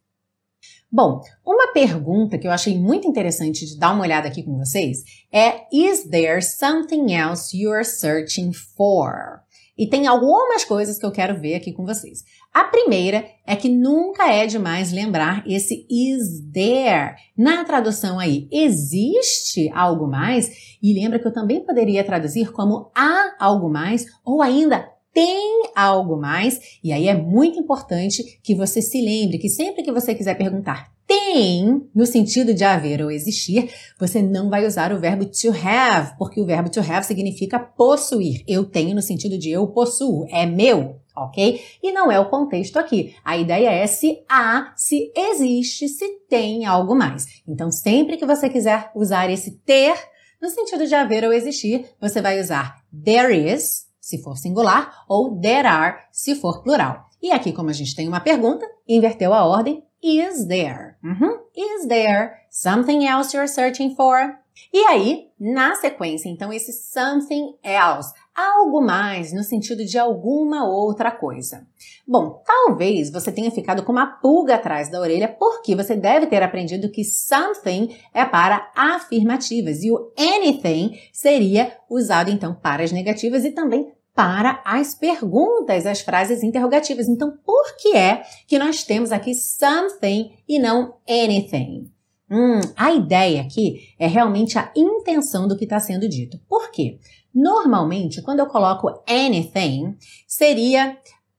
Bom, 0.93 1.21
uma 1.45 1.71
pergunta 1.71 2.37
que 2.37 2.45
eu 2.45 2.51
achei 2.51 2.77
muito 2.77 3.07
interessante 3.07 3.65
de 3.65 3.79
dar 3.79 3.93
uma 3.93 4.03
olhada 4.03 4.27
aqui 4.27 4.43
com 4.43 4.57
vocês 4.57 5.03
é: 5.31 5.61
Is 5.71 6.03
there 6.09 6.41
something 6.41 7.13
else 7.13 7.57
you're 7.57 7.85
searching 7.85 8.51
for? 8.51 9.39
E 9.77 9.87
tem 9.87 10.05
algumas 10.05 10.65
coisas 10.65 10.99
que 10.99 11.05
eu 11.05 11.11
quero 11.11 11.39
ver 11.39 11.55
aqui 11.55 11.71
com 11.71 11.85
vocês. 11.85 12.25
A 12.53 12.65
primeira 12.65 13.25
é 13.47 13.55
que 13.55 13.69
nunca 13.69 14.29
é 14.31 14.45
demais 14.45 14.91
lembrar 14.91 15.43
esse 15.47 15.87
is 15.89 16.41
there. 16.51 17.15
Na 17.37 17.63
tradução 17.63 18.19
aí, 18.19 18.49
existe 18.51 19.71
algo 19.73 20.07
mais? 20.07 20.77
E 20.83 20.93
lembra 20.93 21.19
que 21.19 21.27
eu 21.27 21.33
também 21.33 21.65
poderia 21.65 22.03
traduzir 22.03 22.51
como 22.51 22.91
há 22.93 23.33
algo 23.39 23.69
mais 23.69 24.05
ou 24.25 24.41
ainda 24.41 24.91
tem 25.13 25.69
algo 25.75 26.17
mais? 26.17 26.59
E 26.83 26.91
aí 26.91 27.07
é 27.07 27.13
muito 27.13 27.59
importante 27.59 28.39
que 28.43 28.55
você 28.55 28.81
se 28.81 29.01
lembre 29.01 29.37
que 29.37 29.49
sempre 29.49 29.83
que 29.83 29.91
você 29.91 30.15
quiser 30.15 30.37
perguntar 30.37 30.91
tem, 31.11 31.89
no 31.93 32.05
sentido 32.05 32.53
de 32.53 32.63
haver 32.63 33.01
ou 33.01 33.11
existir, 33.11 33.69
você 33.99 34.21
não 34.21 34.49
vai 34.49 34.65
usar 34.65 34.93
o 34.93 34.99
verbo 34.99 35.25
to 35.25 35.49
have, 35.49 36.15
porque 36.17 36.39
o 36.39 36.45
verbo 36.45 36.69
to 36.69 36.79
have 36.79 37.05
significa 37.05 37.59
possuir. 37.59 38.45
Eu 38.47 38.63
tenho 38.63 38.95
no 38.95 39.01
sentido 39.01 39.37
de 39.37 39.49
eu 39.49 39.67
possuo, 39.67 40.25
é 40.29 40.45
meu, 40.45 41.01
ok? 41.13 41.59
E 41.83 41.91
não 41.91 42.09
é 42.09 42.17
o 42.17 42.29
contexto 42.29 42.77
aqui. 42.77 43.13
A 43.25 43.37
ideia 43.37 43.69
é 43.69 43.85
se 43.87 44.23
há, 44.29 44.71
se 44.77 45.11
existe, 45.13 45.89
se 45.89 46.07
tem 46.29 46.65
algo 46.65 46.95
mais. 46.95 47.25
Então, 47.45 47.69
sempre 47.73 48.15
que 48.15 48.25
você 48.25 48.49
quiser 48.49 48.89
usar 48.95 49.29
esse 49.29 49.51
ter, 49.65 49.95
no 50.41 50.49
sentido 50.49 50.87
de 50.87 50.95
haver 50.95 51.25
ou 51.25 51.33
existir, 51.33 51.87
você 51.99 52.21
vai 52.21 52.39
usar 52.39 52.77
there 53.03 53.35
is, 53.35 53.85
se 54.11 54.21
for 54.21 54.37
singular, 54.37 55.03
ou 55.07 55.39
there 55.39 55.67
are, 55.67 55.97
se 56.11 56.35
for 56.35 56.61
plural. 56.61 57.05
E 57.21 57.31
aqui, 57.31 57.53
como 57.53 57.69
a 57.69 57.73
gente 57.73 57.95
tem 57.95 58.07
uma 58.07 58.19
pergunta, 58.19 58.65
inverteu 58.87 59.33
a 59.33 59.45
ordem. 59.45 59.83
Is 60.03 60.47
there? 60.47 60.95
Uhum. 61.03 61.39
Is 61.55 61.87
there 61.87 62.31
something 62.49 63.05
else 63.05 63.35
you're 63.35 63.47
searching 63.47 63.95
for? 63.95 64.41
E 64.73 64.79
aí, 64.85 65.27
na 65.39 65.75
sequência, 65.75 66.29
então, 66.29 66.51
esse 66.51 66.73
something 66.73 67.55
else, 67.63 68.13
algo 68.35 68.81
mais 68.81 69.33
no 69.33 69.43
sentido 69.43 69.85
de 69.85 69.97
alguma 69.97 70.67
outra 70.67 71.11
coisa. 71.11 71.67
Bom, 72.07 72.41
talvez 72.45 73.11
você 73.11 73.31
tenha 73.31 73.51
ficado 73.51 73.83
com 73.83 73.91
uma 73.91 74.07
pulga 74.07 74.55
atrás 74.55 74.89
da 74.89 74.99
orelha 74.99 75.27
porque 75.27 75.75
você 75.75 75.95
deve 75.95 76.27
ter 76.27 76.41
aprendido 76.41 76.91
que 76.91 77.03
something 77.03 77.95
é 78.13 78.25
para 78.25 78.71
afirmativas 78.75 79.83
e 79.83 79.91
o 79.91 80.11
anything 80.17 80.97
seria 81.11 81.77
usado 81.89 82.29
então 82.29 82.53
para 82.53 82.83
as 82.83 82.91
negativas 82.91 83.43
e 83.45 83.51
também 83.51 83.91
para 84.13 84.61
as 84.65 84.93
perguntas, 84.93 85.85
as 85.85 86.01
frases 86.01 86.43
interrogativas. 86.43 87.07
Então, 87.07 87.33
por 87.45 87.77
que 87.77 87.95
é 87.95 88.23
que 88.47 88.59
nós 88.59 88.83
temos 88.83 89.11
aqui 89.11 89.33
something 89.33 90.31
e 90.47 90.59
não 90.59 90.95
anything? 91.09 91.91
Hum, 92.29 92.61
a 92.77 92.93
ideia 92.93 93.41
aqui 93.41 93.93
é 93.99 94.07
realmente 94.07 94.57
a 94.57 94.71
intenção 94.75 95.47
do 95.47 95.57
que 95.57 95.65
está 95.65 95.79
sendo 95.79 96.07
dito. 96.07 96.39
Por 96.47 96.71
quê? 96.71 96.97
Normalmente, 97.33 98.21
quando 98.21 98.39
eu 98.39 98.47
coloco 98.47 98.87
anything, 99.07 99.97
seria 100.27 100.97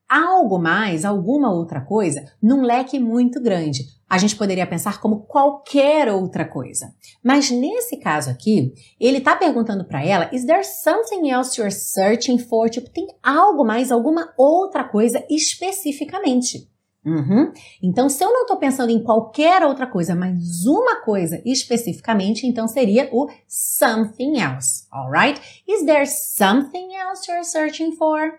algo 0.09 0.59
mais, 0.59 1.07
alguma 1.07 1.51
outra 1.51 1.81
coisa, 1.81 2.23
num 2.43 2.63
leque 2.63 2.99
muito 2.99 3.41
grande. 3.41 3.85
A 4.13 4.19
gente 4.19 4.37
poderia 4.37 4.67
pensar 4.67 5.01
como 5.01 5.21
qualquer 5.21 6.13
outra 6.13 6.45
coisa. 6.45 6.95
Mas 7.25 7.51
nesse 7.51 7.97
caso 7.97 8.29
aqui, 8.29 8.75
ele 9.01 9.17
está 9.17 9.35
perguntando 9.35 9.87
para 9.87 10.05
ela: 10.05 10.29
Is 10.31 10.45
there 10.45 10.63
something 10.63 11.31
else 11.31 11.59
you're 11.59 11.75
searching 11.75 12.39
for? 12.39 12.69
Tipo, 12.69 12.91
tem 12.91 13.07
algo 13.23 13.65
mais, 13.65 13.91
alguma 13.91 14.31
outra 14.37 14.85
coisa 14.85 15.25
especificamente. 15.31 16.69
Uhum. 17.03 17.55
Então, 17.83 18.11
se 18.11 18.23
eu 18.23 18.31
não 18.31 18.43
estou 18.43 18.59
pensando 18.59 18.91
em 18.91 19.03
qualquer 19.03 19.65
outra 19.65 19.87
coisa, 19.87 20.15
mas 20.15 20.67
uma 20.67 21.01
coisa 21.01 21.41
especificamente, 21.47 22.47
então 22.47 22.69
seria 22.69 23.09
o 23.11 23.31
something 23.49 24.39
else, 24.39 24.87
alright? 24.93 25.41
Is 25.67 25.87
there 25.87 26.05
something 26.07 26.95
else 26.95 27.27
you're 27.27 27.45
searching 27.45 27.93
for? 27.93 28.39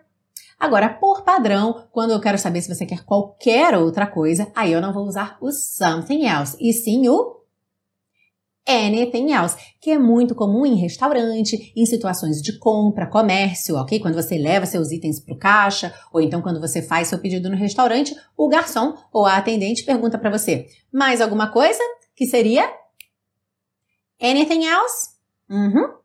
Agora, 0.59 0.89
por 0.89 1.23
padrão, 1.23 1.87
quando 1.91 2.11
eu 2.11 2.21
quero 2.21 2.37
saber 2.37 2.61
se 2.61 2.73
você 2.73 2.85
quer 2.85 3.03
qualquer 3.03 3.77
outra 3.77 4.07
coisa, 4.07 4.51
aí 4.55 4.71
eu 4.71 4.81
não 4.81 4.93
vou 4.93 5.05
usar 5.05 5.37
o 5.41 5.51
something 5.51 6.25
else, 6.25 6.57
e 6.59 6.71
sim 6.71 7.07
o 7.07 7.43
anything 8.67 9.33
else, 9.33 9.57
que 9.81 9.91
é 9.91 9.97
muito 9.97 10.33
comum 10.33 10.65
em 10.65 10.75
restaurante, 10.75 11.73
em 11.75 11.85
situações 11.85 12.41
de 12.41 12.57
compra, 12.57 13.07
comércio, 13.07 13.75
ok? 13.75 13.99
Quando 13.99 14.15
você 14.15 14.37
leva 14.37 14.65
seus 14.65 14.91
itens 14.91 15.19
para 15.19 15.33
o 15.33 15.37
caixa, 15.37 15.93
ou 16.11 16.21
então 16.21 16.41
quando 16.41 16.61
você 16.61 16.81
faz 16.81 17.09
seu 17.09 17.19
pedido 17.19 17.49
no 17.49 17.57
restaurante, 17.57 18.15
o 18.37 18.47
garçom 18.47 18.95
ou 19.11 19.25
a 19.25 19.37
atendente 19.37 19.83
pergunta 19.83 20.17
para 20.17 20.31
você: 20.31 20.67
mais 20.91 21.21
alguma 21.21 21.51
coisa? 21.51 21.81
Que 22.15 22.25
seria 22.25 22.71
anything 24.21 24.65
else? 24.65 25.09
Uhum. 25.49 26.03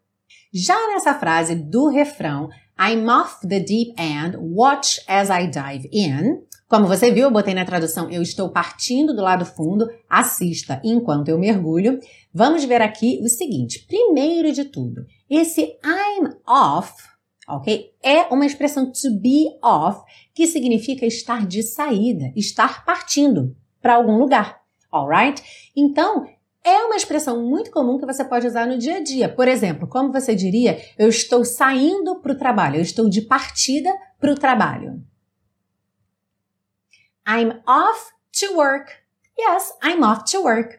Já 0.52 0.74
nessa 0.88 1.14
frase 1.14 1.54
do 1.54 1.88
refrão, 1.88 2.48
I'm 2.80 3.08
off 3.08 3.46
the 3.46 3.58
deep 3.58 3.94
end, 3.98 4.36
watch 4.38 5.00
as 5.08 5.30
I 5.30 5.46
dive 5.46 5.88
in. 5.92 6.42
Como 6.68 6.86
você 6.86 7.10
viu, 7.10 7.24
eu 7.24 7.30
botei 7.30 7.54
na 7.54 7.64
tradução 7.64 8.10
eu 8.10 8.22
estou 8.22 8.50
partindo 8.50 9.16
do 9.16 9.22
lado 9.22 9.44
fundo, 9.44 9.88
assista 10.08 10.80
enquanto 10.84 11.28
eu 11.28 11.38
mergulho. 11.38 11.98
Vamos 12.32 12.64
ver 12.64 12.80
aqui 12.80 13.20
o 13.22 13.28
seguinte: 13.28 13.84
primeiro 13.88 14.52
de 14.52 14.64
tudo, 14.64 15.06
esse 15.28 15.62
I'm 15.82 16.28
off, 16.46 16.92
ok? 17.48 17.90
É 18.02 18.22
uma 18.32 18.46
expressão 18.46 18.92
to 18.92 19.18
be 19.20 19.46
off, 19.62 20.02
que 20.34 20.46
significa 20.46 21.04
estar 21.04 21.46
de 21.46 21.62
saída, 21.62 22.32
estar 22.36 22.84
partindo 22.84 23.56
para 23.80 23.94
algum 23.94 24.18
lugar, 24.18 24.60
alright? 24.92 25.42
Então, 25.74 26.26
é 26.68 26.84
uma 26.84 26.96
expressão 26.96 27.42
muito 27.42 27.70
comum 27.70 27.98
que 27.98 28.06
você 28.06 28.24
pode 28.24 28.46
usar 28.46 28.66
no 28.66 28.78
dia 28.78 28.96
a 28.96 29.02
dia. 29.02 29.28
Por 29.28 29.48
exemplo, 29.48 29.88
como 29.88 30.12
você 30.12 30.34
diria, 30.34 30.78
eu 30.98 31.08
estou 31.08 31.44
saindo 31.44 32.20
para 32.20 32.32
o 32.32 32.38
trabalho, 32.38 32.76
eu 32.76 32.82
estou 32.82 33.08
de 33.08 33.22
partida 33.22 33.90
para 34.20 34.32
o 34.32 34.34
trabalho. 34.34 35.02
I'm 37.26 37.60
off 37.66 38.10
to 38.40 38.54
work. 38.54 38.92
Yes, 39.38 39.72
I'm 39.82 40.02
off 40.02 40.30
to 40.30 40.42
work. 40.42 40.78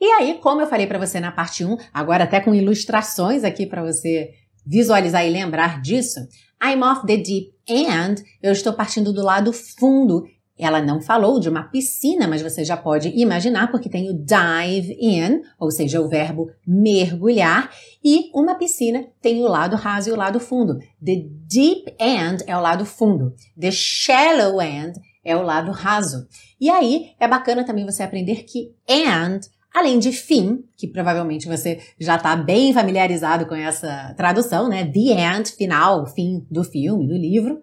E 0.00 0.06
aí, 0.06 0.38
como 0.38 0.60
eu 0.60 0.66
falei 0.66 0.86
para 0.86 0.98
você 0.98 1.20
na 1.20 1.32
parte 1.32 1.64
1, 1.64 1.76
agora 1.92 2.24
até 2.24 2.40
com 2.40 2.54
ilustrações 2.54 3.44
aqui 3.44 3.66
para 3.66 3.82
você 3.82 4.34
visualizar 4.66 5.24
e 5.24 5.30
lembrar 5.30 5.80
disso, 5.80 6.20
I'm 6.62 6.82
off 6.82 7.06
the 7.06 7.16
deep 7.16 7.54
end, 7.66 8.22
eu 8.42 8.52
estou 8.52 8.72
partindo 8.72 9.12
do 9.12 9.22
lado 9.22 9.52
fundo 9.52 10.26
ela 10.58 10.80
não 10.80 11.00
falou 11.00 11.40
de 11.40 11.48
uma 11.48 11.64
piscina, 11.64 12.28
mas 12.28 12.42
você 12.42 12.64
já 12.64 12.76
pode 12.76 13.08
imaginar 13.08 13.70
porque 13.70 13.88
tem 13.88 14.08
o 14.08 14.14
dive 14.14 14.96
in, 15.00 15.42
ou 15.58 15.70
seja, 15.70 16.00
o 16.00 16.08
verbo 16.08 16.50
mergulhar, 16.66 17.70
e 18.02 18.30
uma 18.34 18.54
piscina 18.54 19.04
tem 19.20 19.42
o 19.42 19.48
lado 19.48 19.76
raso 19.76 20.10
e 20.10 20.12
o 20.12 20.16
lado 20.16 20.38
fundo. 20.38 20.78
The 21.04 21.24
deep 21.46 21.96
end 21.98 22.44
é 22.46 22.56
o 22.56 22.60
lado 22.60 22.84
fundo. 22.84 23.34
The 23.60 23.70
shallow 23.70 24.62
end 24.62 25.00
é 25.24 25.36
o 25.36 25.42
lado 25.42 25.72
raso. 25.72 26.26
E 26.60 26.70
aí 26.70 27.10
é 27.18 27.26
bacana 27.26 27.64
também 27.64 27.84
você 27.84 28.02
aprender 28.02 28.44
que 28.44 28.72
and 28.88 29.40
Além 29.74 29.98
de 29.98 30.12
fim, 30.12 30.62
que 30.76 30.86
provavelmente 30.86 31.48
você 31.48 31.80
já 31.98 32.14
está 32.14 32.36
bem 32.36 32.72
familiarizado 32.72 33.44
com 33.44 33.56
essa 33.56 34.14
tradução, 34.16 34.68
né? 34.68 34.84
The 34.84 35.36
end, 35.36 35.50
final, 35.50 36.06
fim 36.06 36.46
do 36.48 36.62
filme, 36.62 37.08
do 37.08 37.14
livro. 37.14 37.60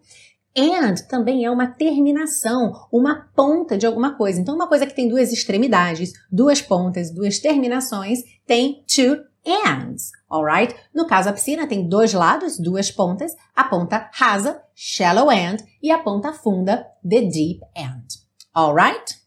And 0.57 0.95
também 1.07 1.45
é 1.45 1.51
uma 1.51 1.67
terminação, 1.67 2.87
uma 2.91 3.29
ponta 3.35 3.77
de 3.77 3.85
alguma 3.85 4.15
coisa. 4.15 4.39
Então, 4.39 4.55
uma 4.55 4.67
coisa 4.67 4.85
que 4.85 4.93
tem 4.93 5.07
duas 5.07 5.31
extremidades, 5.31 6.11
duas 6.31 6.61
pontas, 6.61 7.09
duas 7.09 7.39
terminações, 7.39 8.19
tem 8.45 8.83
two 8.85 9.17
ends, 9.45 10.11
alright? 10.29 10.75
No 10.93 11.07
caso, 11.07 11.29
a 11.29 11.33
piscina 11.33 11.67
tem 11.67 11.87
dois 11.87 12.13
lados, 12.13 12.57
duas 12.57 12.91
pontas, 12.91 13.33
a 13.55 13.63
ponta 13.63 14.09
rasa, 14.13 14.61
shallow 14.75 15.31
end, 15.31 15.63
e 15.81 15.89
a 15.89 15.99
ponta 15.99 16.33
funda, 16.33 16.85
the 17.07 17.21
deep 17.21 17.61
end, 17.75 18.07
alright? 18.53 19.19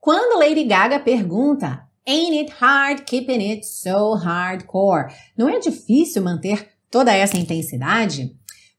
Quando 0.00 0.38
Lady 0.38 0.64
Gaga 0.64 1.00
pergunta, 1.00 1.86
Ain't 2.08 2.36
it 2.36 2.52
hard 2.60 3.04
keeping 3.04 3.40
it 3.40 3.66
so 3.66 4.14
hardcore? 4.14 5.12
Não 5.36 5.48
é 5.48 5.58
difícil 5.58 6.22
manter 6.22 6.68
toda 6.88 7.12
essa 7.12 7.36
intensidade? 7.36 8.32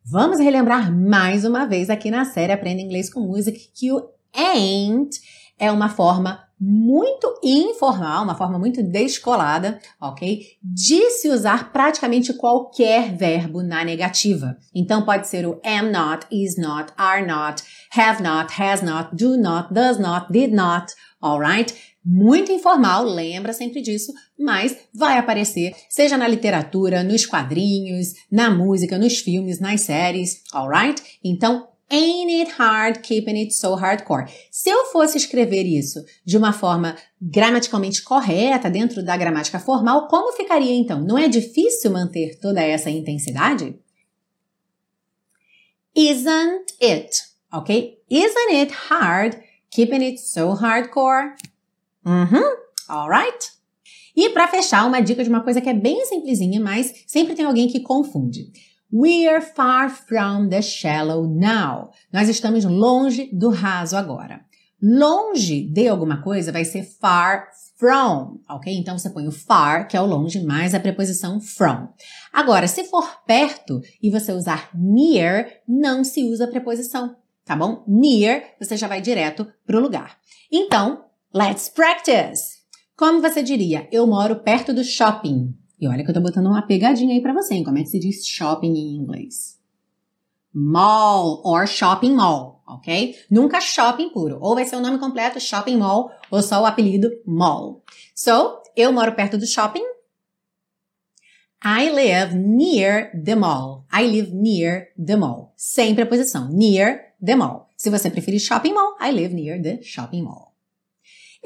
Vamos 0.10 0.40
relembrar 0.40 0.90
mais 0.90 1.44
uma 1.44 1.66
vez 1.66 1.90
aqui 1.90 2.10
na 2.10 2.24
série 2.24 2.54
Aprenda 2.54 2.82
Inglês 2.82 3.12
com 3.12 3.20
Música 3.20 3.60
que 3.76 3.92
o 3.92 4.08
ain't 4.34 5.20
é 5.60 5.70
uma 5.70 5.90
forma 5.90 6.48
muito 6.58 7.38
informal, 7.44 8.24
uma 8.24 8.34
forma 8.34 8.58
muito 8.58 8.82
descolada, 8.82 9.80
ok? 10.00 10.46
De 10.64 11.12
se 11.12 11.28
usar 11.28 11.74
praticamente 11.74 12.34
qualquer 12.34 13.18
verbo 13.18 13.62
na 13.62 13.84
negativa. 13.84 14.56
Então 14.74 15.04
pode 15.04 15.28
ser 15.28 15.46
o 15.46 15.60
am 15.62 15.92
not, 15.92 16.26
is 16.32 16.58
not, 16.58 16.94
are 16.98 17.28
not, 17.28 17.62
have 17.94 18.24
not, 18.24 18.54
has 18.62 18.82
not, 18.82 19.14
do 19.14 19.36
not, 19.36 19.74
does 19.74 20.00
not, 20.00 20.32
did 20.32 20.54
not, 20.54 20.86
alright? 21.22 21.76
Muito 22.10 22.54
informal, 22.54 23.04
lembra 23.04 23.52
sempre 23.52 23.82
disso, 23.82 24.14
mas 24.40 24.78
vai 24.94 25.18
aparecer, 25.18 25.76
seja 25.90 26.18
na 26.18 26.26
literatura, 26.26 27.04
nos 27.04 27.26
quadrinhos, 27.26 28.14
na 28.32 28.50
música, 28.50 28.98
nos 28.98 29.18
filmes, 29.18 29.60
nas 29.60 29.82
séries, 29.82 30.42
alright? 30.54 31.04
Então, 31.22 31.68
Ain't 31.90 32.30
it 32.30 32.52
hard 32.52 33.02
keeping 33.02 33.38
it 33.38 33.54
so 33.54 33.74
hardcore? 33.74 34.26
Se 34.52 34.70
eu 34.70 34.88
fosse 34.88 35.18
escrever 35.18 35.64
isso 35.64 36.04
de 36.26 36.36
uma 36.36 36.52
forma 36.52 36.98
gramaticalmente 37.22 38.04
correta, 38.04 38.70
dentro 38.70 39.02
da 39.02 39.16
gramática 39.16 39.58
formal, 39.58 40.10
como 40.10 40.34
ficaria 40.34 40.74
então? 40.76 41.00
Não 41.00 41.18
é 41.18 41.30
difícil 41.30 41.90
manter 41.92 42.38
toda 42.42 42.62
essa 42.62 42.90
intensidade? 42.90 43.80
Isn't 45.96 46.74
it? 46.82 47.22
Ok? 47.54 47.98
Isn't 48.10 48.54
it 48.54 48.74
hard 48.90 49.38
keeping 49.72 50.04
it 50.04 50.20
so 50.20 50.56
hardcore? 50.56 51.36
Uhum. 52.08 52.56
Alright? 52.88 53.52
E 54.16 54.30
para 54.30 54.48
fechar, 54.48 54.86
uma 54.88 55.02
dica 55.02 55.24
de 55.24 55.30
uma 55.30 55.44
coisa 55.44 55.62
que 55.62 55.70
é 55.70 55.74
bem 55.74 56.06
simplesinha, 56.06 56.60
mas 56.60 57.04
sempre 57.06 57.36
tem 57.36 57.46
alguém 57.46 57.68
que 57.68 57.82
confunde. 57.82 58.52
We're 58.92 59.42
far 59.42 59.90
from 59.90 60.48
the 60.48 60.62
shallow 60.62 61.28
now. 61.28 61.92
Nós 62.12 62.30
estamos 62.30 62.64
longe 62.64 63.30
do 63.34 63.50
raso 63.50 63.98
agora. 63.98 64.42
Longe 64.82 65.68
de 65.68 65.88
alguma 65.88 66.22
coisa 66.22 66.52
vai 66.52 66.64
ser 66.64 66.84
far 66.84 67.50
from, 67.78 68.40
ok? 68.50 68.74
Então 68.76 68.98
você 68.98 69.10
põe 69.10 69.28
o 69.28 69.32
far, 69.32 69.88
que 69.88 69.98
é 69.98 70.02
o 70.02 70.06
longe, 70.06 70.44
mais 70.44 70.74
a 70.74 70.80
preposição 70.80 71.42
from. 71.42 71.90
Agora, 72.32 72.68
se 72.68 72.86
for 72.86 73.24
perto 73.26 73.82
e 74.02 74.10
você 74.10 74.32
usar 74.32 74.70
near, 74.74 75.48
não 75.68 76.04
se 76.04 76.24
usa 76.24 76.46
a 76.46 76.48
preposição, 76.48 77.16
tá 77.46 77.56
bom? 77.56 77.84
Near, 77.88 78.44
você 78.60 78.78
já 78.78 78.88
vai 78.88 79.02
direto 79.02 79.48
para 79.66 79.78
o 79.78 79.82
lugar. 79.82 80.18
Então, 80.52 81.07
let's 81.34 81.70
practice! 81.70 82.58
Como 82.98 83.22
você 83.22 83.44
diria? 83.44 83.88
Eu 83.92 84.08
moro 84.08 84.38
perto 84.38 84.74
do 84.74 84.84
shopping. 84.84 85.56
E 85.80 85.88
olha 85.88 86.04
que 86.04 86.10
eu 86.10 86.14
tô 86.14 86.20
botando 86.20 86.48
uma 86.48 86.64
pegadinha 86.64 87.14
aí 87.14 87.22
para 87.22 87.34
você, 87.34 87.54
hein? 87.54 87.64
Como 87.64 87.78
é 87.78 87.84
que 87.84 87.90
se 87.90 88.00
diz 88.00 88.26
shopping 88.26 88.74
em 88.74 88.96
inglês? 88.96 89.60
Mall 90.52 91.44
or 91.46 91.68
shopping 91.68 92.16
mall, 92.16 92.64
ok? 92.68 93.16
Nunca 93.30 93.62
shopping 93.62 94.10
puro. 94.10 94.40
Ou 94.42 94.56
vai 94.56 94.66
ser 94.66 94.76
o 94.76 94.82
nome 94.82 94.98
completo 94.98 95.40
shopping 95.40 95.78
mall 95.78 96.10
ou 96.32 96.42
só 96.42 96.62
o 96.62 96.66
apelido 96.66 97.12
mall. 97.26 97.84
So, 98.16 98.60
eu 98.76 98.92
moro 98.92 99.14
perto 99.14 99.38
do 99.38 99.46
shopping. 99.46 99.84
I 101.64 101.92
live 101.92 102.36
near 102.36 103.12
the 103.24 103.36
mall. 103.36 103.86
I 103.94 104.08
live 104.08 104.32
near 104.34 104.88
the 104.98 105.16
mall. 105.16 105.54
Sem 105.56 105.94
preposição. 105.94 106.50
Near 106.50 107.14
the 107.24 107.36
mall. 107.36 107.70
Se 107.78 107.92
você 107.92 108.10
preferir 108.10 108.40
shopping 108.40 108.74
mall, 108.74 108.96
I 109.00 109.12
live 109.12 109.36
near 109.36 109.62
the 109.62 109.84
shopping 109.84 110.24
mall. 110.24 110.47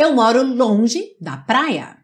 Eu 0.02 0.14
moro 0.14 0.42
longe 0.42 1.16
da 1.22 1.38
praia. 1.38 2.04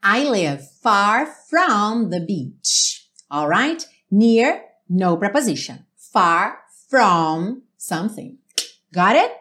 I 0.00 0.22
live 0.22 0.62
far 0.80 1.26
from 1.26 2.08
the 2.08 2.20
beach. 2.20 3.10
Alright? 3.28 3.84
Near, 4.12 4.62
no 4.88 5.16
preposition. 5.16 5.84
Far 5.96 6.60
from 6.88 7.62
something. 7.76 8.38
Got 8.92 9.16
it? 9.16 9.39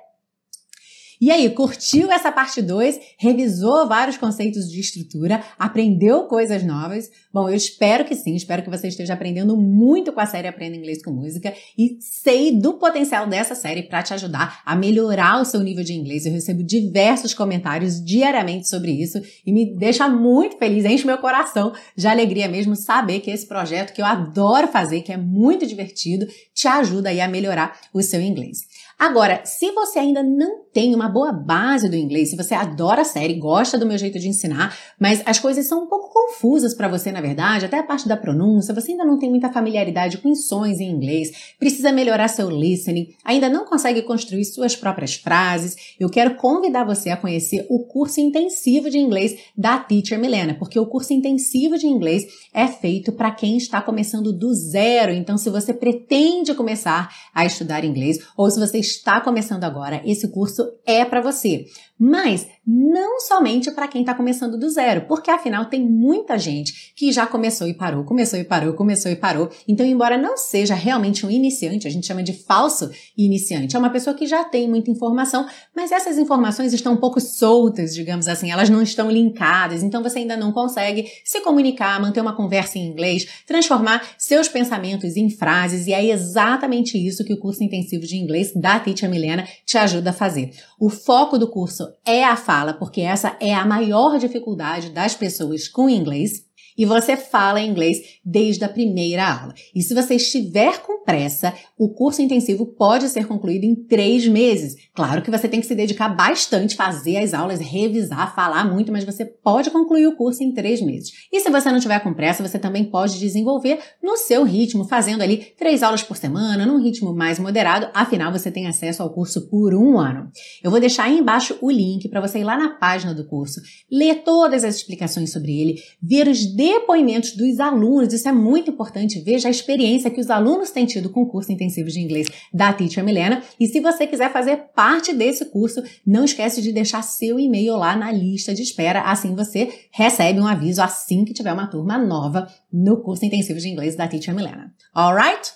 E 1.21 1.31
aí, 1.31 1.49
curtiu 1.49 2.09
essa 2.09 2.31
parte 2.31 2.61
2? 2.61 2.97
Revisou 3.17 3.85
vários 3.89 4.15
conceitos 4.15 4.71
de 4.71 4.79
estrutura? 4.79 5.43
Aprendeu 5.57 6.23
coisas 6.27 6.63
novas? 6.63 7.11
Bom, 7.33 7.49
eu 7.49 7.55
espero 7.55 8.05
que 8.05 8.15
sim, 8.15 8.35
espero 8.35 8.63
que 8.63 8.69
você 8.69 8.87
esteja 8.87 9.15
aprendendo 9.15 9.57
muito 9.57 10.13
com 10.13 10.21
a 10.21 10.25
série 10.25 10.47
Aprenda 10.47 10.77
Inglês 10.77 11.03
com 11.03 11.11
Música 11.11 11.53
e 11.77 11.97
sei 11.99 12.57
do 12.57 12.75
potencial 12.75 13.27
dessa 13.27 13.53
série 13.53 13.83
para 13.83 14.01
te 14.01 14.13
ajudar 14.13 14.61
a 14.65 14.77
melhorar 14.77 15.41
o 15.41 15.45
seu 15.45 15.59
nível 15.59 15.83
de 15.83 15.91
inglês. 15.91 16.25
Eu 16.25 16.31
recebo 16.31 16.63
diversos 16.63 17.33
comentários 17.33 18.01
diariamente 18.01 18.69
sobre 18.69 18.91
isso 18.91 19.21
e 19.45 19.51
me 19.51 19.75
deixa 19.75 20.07
muito 20.07 20.57
feliz, 20.57 20.85
enche 20.85 21.05
meu 21.05 21.17
coração 21.17 21.73
de 21.97 22.07
alegria 22.07 22.47
mesmo 22.47 22.77
saber 22.77 23.19
que 23.19 23.29
esse 23.29 23.45
projeto 23.45 23.93
que 23.93 24.01
eu 24.01 24.05
adoro 24.05 24.69
fazer, 24.69 25.01
que 25.01 25.11
é 25.11 25.17
muito 25.17 25.67
divertido, 25.67 26.25
te 26.53 26.65
ajuda 26.65 27.09
aí 27.09 27.19
a 27.19 27.27
melhorar 27.27 27.77
o 27.93 28.01
seu 28.01 28.21
inglês. 28.21 28.59
Agora, 28.99 29.45
se 29.45 29.71
você 29.71 29.97
ainda 29.97 30.21
não 30.21 30.65
tem 30.73 30.93
uma 30.93 31.07
boa 31.07 31.31
base 31.31 31.87
do 31.87 31.95
inglês, 31.95 32.31
se 32.31 32.35
você 32.35 32.53
adora 32.53 33.03
a 33.03 33.05
série, 33.05 33.35
gosta 33.35 33.77
do 33.77 33.85
meu 33.85 33.97
jeito 33.97 34.19
de 34.19 34.27
ensinar, 34.27 34.77
mas 34.99 35.23
as 35.25 35.39
coisas 35.39 35.65
são 35.65 35.85
um 35.85 35.87
pouco 35.87 36.13
confusas 36.13 36.75
para 36.75 36.89
você, 36.89 37.09
na 37.09 37.21
verdade, 37.21 37.63
até 37.63 37.79
a 37.79 37.83
parte 37.83 38.09
da 38.09 38.17
pronúncia, 38.17 38.73
você 38.73 38.91
ainda 38.91 39.05
não 39.05 39.17
tem 39.17 39.29
muita 39.29 39.53
familiaridade 39.53 40.17
com 40.17 40.35
sons 40.35 40.81
em 40.81 40.91
inglês, 40.91 41.53
precisa 41.57 41.93
melhorar 41.93 42.27
seu 42.27 42.49
listening, 42.49 43.15
ainda 43.23 43.47
não 43.47 43.63
consegue 43.63 44.01
construir 44.01 44.43
suas 44.43 44.75
próprias 44.75 45.15
frases, 45.15 45.95
eu 45.97 46.09
quero 46.09 46.35
convidar 46.35 46.83
você 46.83 47.09
a 47.09 47.17
conhecer 47.17 47.65
o 47.69 47.85
curso 47.85 48.19
intensivo 48.19 48.89
de 48.89 48.97
inglês 48.97 49.33
da 49.57 49.77
Teacher 49.77 50.19
Milena, 50.19 50.55
porque 50.55 50.77
o 50.77 50.85
curso 50.85 51.13
intensivo 51.13 51.77
de 51.77 51.87
inglês 51.87 52.27
é 52.53 52.67
feito 52.67 53.13
para 53.13 53.31
quem 53.31 53.55
está 53.55 53.81
começando 53.81 54.33
do 54.33 54.53
zero. 54.53 55.13
Então, 55.13 55.37
se 55.37 55.49
você 55.49 55.73
pretende 55.73 56.53
começar 56.53 57.09
a 57.33 57.45
estudar 57.45 57.85
inglês 57.85 58.19
ou 58.35 58.49
se 58.49 58.59
você 58.59 58.88
está 58.89 59.21
começando 59.21 59.63
agora, 59.63 60.01
esse 60.05 60.27
curso 60.29 60.63
é 60.85 61.05
para 61.05 61.21
você. 61.21 61.65
Mas 61.99 62.47
não 62.65 63.19
somente 63.19 63.71
para 63.71 63.87
quem 63.87 64.01
está 64.01 64.13
começando 64.13 64.57
do 64.57 64.69
zero, 64.69 65.01
porque 65.07 65.31
afinal 65.31 65.65
tem 65.65 65.83
muita 65.83 66.37
gente 66.37 66.93
que 66.95 67.11
já 67.11 67.25
começou 67.25 67.67
e 67.67 67.73
parou, 67.73 68.05
começou 68.05 68.39
e 68.39 68.43
parou, 68.43 68.73
começou 68.73 69.11
e 69.11 69.15
parou. 69.15 69.49
Então, 69.67 69.85
embora 69.85 70.17
não 70.17 70.37
seja 70.37 70.75
realmente 70.75 71.25
um 71.25 71.31
iniciante, 71.31 71.87
a 71.87 71.91
gente 71.91 72.05
chama 72.05 72.21
de 72.21 72.31
falso 72.31 72.89
iniciante, 73.17 73.75
é 73.75 73.79
uma 73.79 73.89
pessoa 73.89 74.15
que 74.15 74.27
já 74.27 74.43
tem 74.43 74.69
muita 74.69 74.91
informação, 74.91 75.47
mas 75.75 75.91
essas 75.91 76.17
informações 76.17 76.71
estão 76.71 76.93
um 76.93 76.97
pouco 76.97 77.19
soltas, 77.19 77.93
digamos 77.93 78.27
assim, 78.27 78.51
elas 78.51 78.69
não 78.69 78.81
estão 78.81 79.09
linkadas, 79.09 79.81
então 79.81 80.03
você 80.03 80.19
ainda 80.19 80.37
não 80.37 80.51
consegue 80.51 81.07
se 81.25 81.41
comunicar, 81.41 81.99
manter 81.99 82.21
uma 82.21 82.35
conversa 82.35 82.77
em 82.77 82.85
inglês, 82.85 83.27
transformar 83.47 84.07
seus 84.17 84.47
pensamentos 84.47 85.17
em 85.17 85.29
frases, 85.29 85.87
e 85.87 85.93
é 85.93 86.05
exatamente 86.05 86.97
isso 86.97 87.25
que 87.25 87.33
o 87.33 87.39
curso 87.39 87.63
intensivo 87.63 88.05
de 88.05 88.15
inglês 88.15 88.53
da 88.53 88.79
Teacher 88.79 89.09
Milena 89.09 89.45
te 89.65 89.77
ajuda 89.77 90.11
a 90.11 90.13
fazer. 90.13 90.51
O 90.79 90.89
foco 90.89 91.37
do 91.37 91.49
curso 91.49 91.88
é 92.05 92.23
a 92.23 92.35
fala, 92.35 92.73
porque 92.73 93.01
essa 93.01 93.35
é 93.39 93.53
a 93.53 93.65
maior 93.65 94.17
dificuldade 94.17 94.89
das 94.89 95.15
pessoas 95.15 95.67
com 95.67 95.89
inglês 95.89 96.48
e 96.77 96.85
você 96.85 97.17
fala 97.17 97.61
inglês 97.61 97.97
desde 98.23 98.63
a 98.63 98.69
primeira 98.69 99.27
aula. 99.27 99.53
E 99.73 99.81
se 99.81 99.93
você 99.93 100.15
estiver 100.15 100.81
com 100.81 101.03
pressa, 101.03 101.53
o 101.77 101.89
curso 101.89 102.21
intensivo 102.21 102.65
pode 102.65 103.09
ser 103.09 103.25
concluído 103.27 103.63
em 103.63 103.75
três 103.75 104.27
meses. 104.27 104.75
Claro 104.93 105.21
que 105.21 105.31
você 105.31 105.47
tem 105.47 105.59
que 105.59 105.65
se 105.65 105.75
dedicar 105.75 106.09
bastante, 106.09 106.75
fazer 106.75 107.17
as 107.17 107.33
aulas, 107.33 107.59
revisar, 107.59 108.35
falar 108.35 108.63
muito, 108.65 108.91
mas 108.91 109.03
você 109.03 109.25
pode 109.25 109.71
concluir 109.71 110.07
o 110.07 110.15
curso 110.15 110.43
em 110.43 110.53
três 110.53 110.81
meses. 110.81 111.11
E 111.31 111.39
se 111.39 111.49
você 111.49 111.71
não 111.71 111.79
tiver 111.79 111.99
com 111.99 112.13
pressa, 112.13 112.47
você 112.47 112.59
também 112.59 112.83
pode 112.83 113.19
desenvolver 113.19 113.79
no 114.03 114.17
seu 114.17 114.43
ritmo, 114.43 114.83
fazendo 114.83 115.21
ali 115.21 115.37
três 115.57 115.83
aulas 115.83 116.03
por 116.03 116.17
semana, 116.17 116.65
num 116.65 116.81
ritmo 116.81 117.13
mais 117.13 117.39
moderado. 117.39 117.89
Afinal, 117.93 118.31
você 118.31 118.51
tem 118.51 118.67
acesso 118.67 119.01
ao 119.01 119.09
curso 119.09 119.49
por 119.49 119.73
um 119.73 119.97
ano. 119.97 120.29
Eu 120.63 120.71
vou 120.71 120.79
deixar 120.79 121.05
aí 121.05 121.17
embaixo 121.17 121.57
o 121.61 121.71
link 121.71 122.07
para 122.09 122.21
você 122.21 122.39
ir 122.39 122.43
lá 122.43 122.57
na 122.57 122.69
página 122.69 123.13
do 123.13 123.25
curso, 123.25 123.61
ler 123.91 124.23
todas 124.23 124.63
as 124.63 124.75
explicações 124.75 125.31
sobre 125.31 125.59
ele, 125.59 125.81
ver 126.01 126.27
os 126.27 126.45
depoimentos 126.73 127.35
dos 127.35 127.59
alunos, 127.59 128.13
isso 128.13 128.29
é 128.29 128.31
muito 128.31 128.69
importante, 128.69 129.19
veja 129.21 129.47
a 129.47 129.51
experiência 129.51 130.11
que 130.11 130.21
os 130.21 130.29
alunos 130.29 130.69
têm 130.69 130.85
tido 130.85 131.09
com 131.09 131.23
o 131.23 131.27
curso 131.27 131.51
intensivo 131.51 131.89
de 131.89 131.99
inglês 131.99 132.27
da 132.53 132.71
Teacher 132.71 133.03
Milena. 133.03 133.41
E 133.59 133.67
se 133.67 133.79
você 133.79 134.05
quiser 134.05 134.31
fazer 134.31 134.57
parte 134.75 135.11
desse 135.11 135.45
curso, 135.45 135.81
não 136.05 136.25
esquece 136.25 136.61
de 136.61 136.71
deixar 136.71 137.01
seu 137.01 137.39
e-mail 137.39 137.75
lá 137.75 137.95
na 137.95 138.11
lista 138.11 138.53
de 138.53 138.61
espera, 138.61 139.01
assim 139.01 139.33
você 139.33 139.87
recebe 139.91 140.39
um 140.39 140.45
aviso 140.45 140.81
assim 140.81 141.25
que 141.25 141.33
tiver 141.33 141.51
uma 141.53 141.67
turma 141.67 141.97
nova 141.97 142.47
no 142.71 143.01
curso 143.01 143.25
intensivo 143.25 143.59
de 143.59 143.67
inglês 143.67 143.95
da 143.95 144.07
Teacher 144.07 144.35
Milena. 144.35 144.71
Alright? 144.93 145.51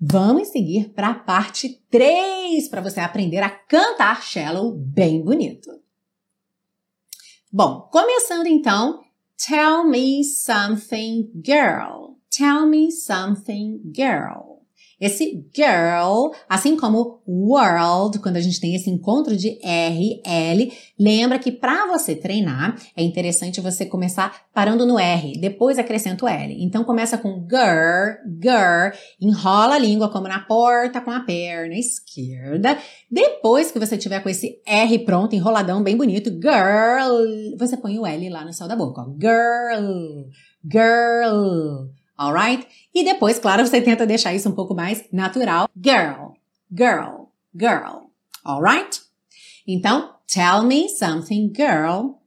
Vamos 0.00 0.48
seguir 0.48 0.90
para 0.90 1.10
a 1.10 1.14
parte 1.14 1.80
3 1.90 2.68
para 2.68 2.80
você 2.80 2.98
aprender 2.98 3.38
a 3.38 3.48
cantar 3.48 4.22
shallow 4.22 4.76
bem 4.76 5.22
bonito. 5.22 5.70
Bom, 7.52 7.88
começando 7.92 8.48
então 8.48 9.03
Tell 9.46 9.84
me 9.84 10.22
something, 10.22 11.42
girl. 11.44 12.16
Tell 12.30 12.64
me 12.64 12.90
something, 12.90 13.92
girl. 13.94 14.53
Esse 15.04 15.44
girl, 15.54 16.30
assim 16.48 16.78
como 16.78 17.20
world, 17.28 18.18
quando 18.20 18.36
a 18.36 18.40
gente 18.40 18.58
tem 18.58 18.74
esse 18.74 18.88
encontro 18.88 19.36
de 19.36 19.58
R, 19.62 20.22
L, 20.24 20.72
lembra 20.98 21.38
que 21.38 21.52
para 21.52 21.86
você 21.88 22.14
treinar 22.14 22.74
é 22.96 23.02
interessante 23.02 23.60
você 23.60 23.84
começar 23.84 24.46
parando 24.54 24.86
no 24.86 24.98
R, 24.98 25.38
depois 25.38 25.78
acrescenta 25.78 26.24
o 26.24 26.28
L. 26.28 26.56
Então 26.58 26.84
começa 26.84 27.18
com 27.18 27.46
girl, 27.46 28.16
girl, 28.42 28.98
enrola 29.20 29.74
a 29.74 29.78
língua 29.78 30.08
como 30.08 30.26
na 30.26 30.40
porta 30.40 31.02
com 31.02 31.10
a 31.10 31.20
perna 31.20 31.74
esquerda. 31.74 32.78
Depois 33.10 33.70
que 33.70 33.78
você 33.78 33.98
tiver 33.98 34.22
com 34.22 34.30
esse 34.30 34.58
R 34.66 34.98
pronto, 35.00 35.36
enroladão 35.36 35.82
bem 35.82 35.98
bonito, 35.98 36.30
girl, 36.30 37.58
você 37.58 37.76
põe 37.76 37.98
o 37.98 38.06
L 38.06 38.30
lá 38.30 38.42
no 38.42 38.54
céu 38.54 38.66
da 38.66 38.74
boca, 38.74 39.02
ó. 39.02 39.04
Girl, 39.20 40.30
girl 40.66 41.90
alright? 42.18 42.66
E 42.94 43.04
depois, 43.04 43.38
claro, 43.38 43.66
você 43.66 43.80
tenta 43.80 44.06
deixar 44.06 44.34
isso 44.34 44.48
um 44.48 44.54
pouco 44.54 44.74
mais 44.74 45.04
natural. 45.12 45.68
Girl, 45.76 46.32
girl, 46.70 47.26
girl, 47.54 48.10
alright? 48.44 49.00
Então, 49.66 50.14
tell 50.26 50.62
me 50.64 50.88
something, 50.88 51.52
girl. 51.54 52.18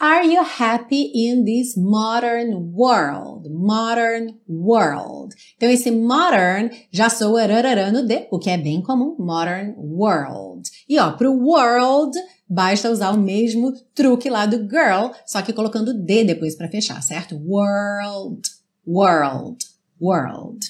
Are 0.00 0.24
you 0.24 0.40
happy 0.42 1.10
in 1.12 1.44
this 1.44 1.76
modern 1.76 2.72
world? 2.72 3.48
Modern 3.50 4.36
world. 4.48 5.34
Então, 5.56 5.68
esse 5.68 5.90
modern 5.90 6.70
já 6.92 7.10
soa 7.10 7.46
rarará 7.46 7.90
no 7.90 8.06
D, 8.06 8.28
o 8.30 8.38
que 8.38 8.48
é 8.48 8.56
bem 8.56 8.80
comum. 8.80 9.16
Modern 9.18 9.74
world. 9.76 10.70
E 10.88 11.00
ó, 11.00 11.10
pro 11.12 11.32
world, 11.32 12.16
basta 12.48 12.90
usar 12.90 13.10
o 13.10 13.18
mesmo 13.18 13.72
truque 13.92 14.30
lá 14.30 14.46
do 14.46 14.58
girl, 14.68 15.10
só 15.26 15.42
que 15.42 15.52
colocando 15.52 15.92
D 15.92 16.22
depois 16.22 16.54
para 16.54 16.70
fechar, 16.70 17.02
certo? 17.02 17.34
World, 17.34 18.48
world, 18.88 19.66
world. 20.00 20.64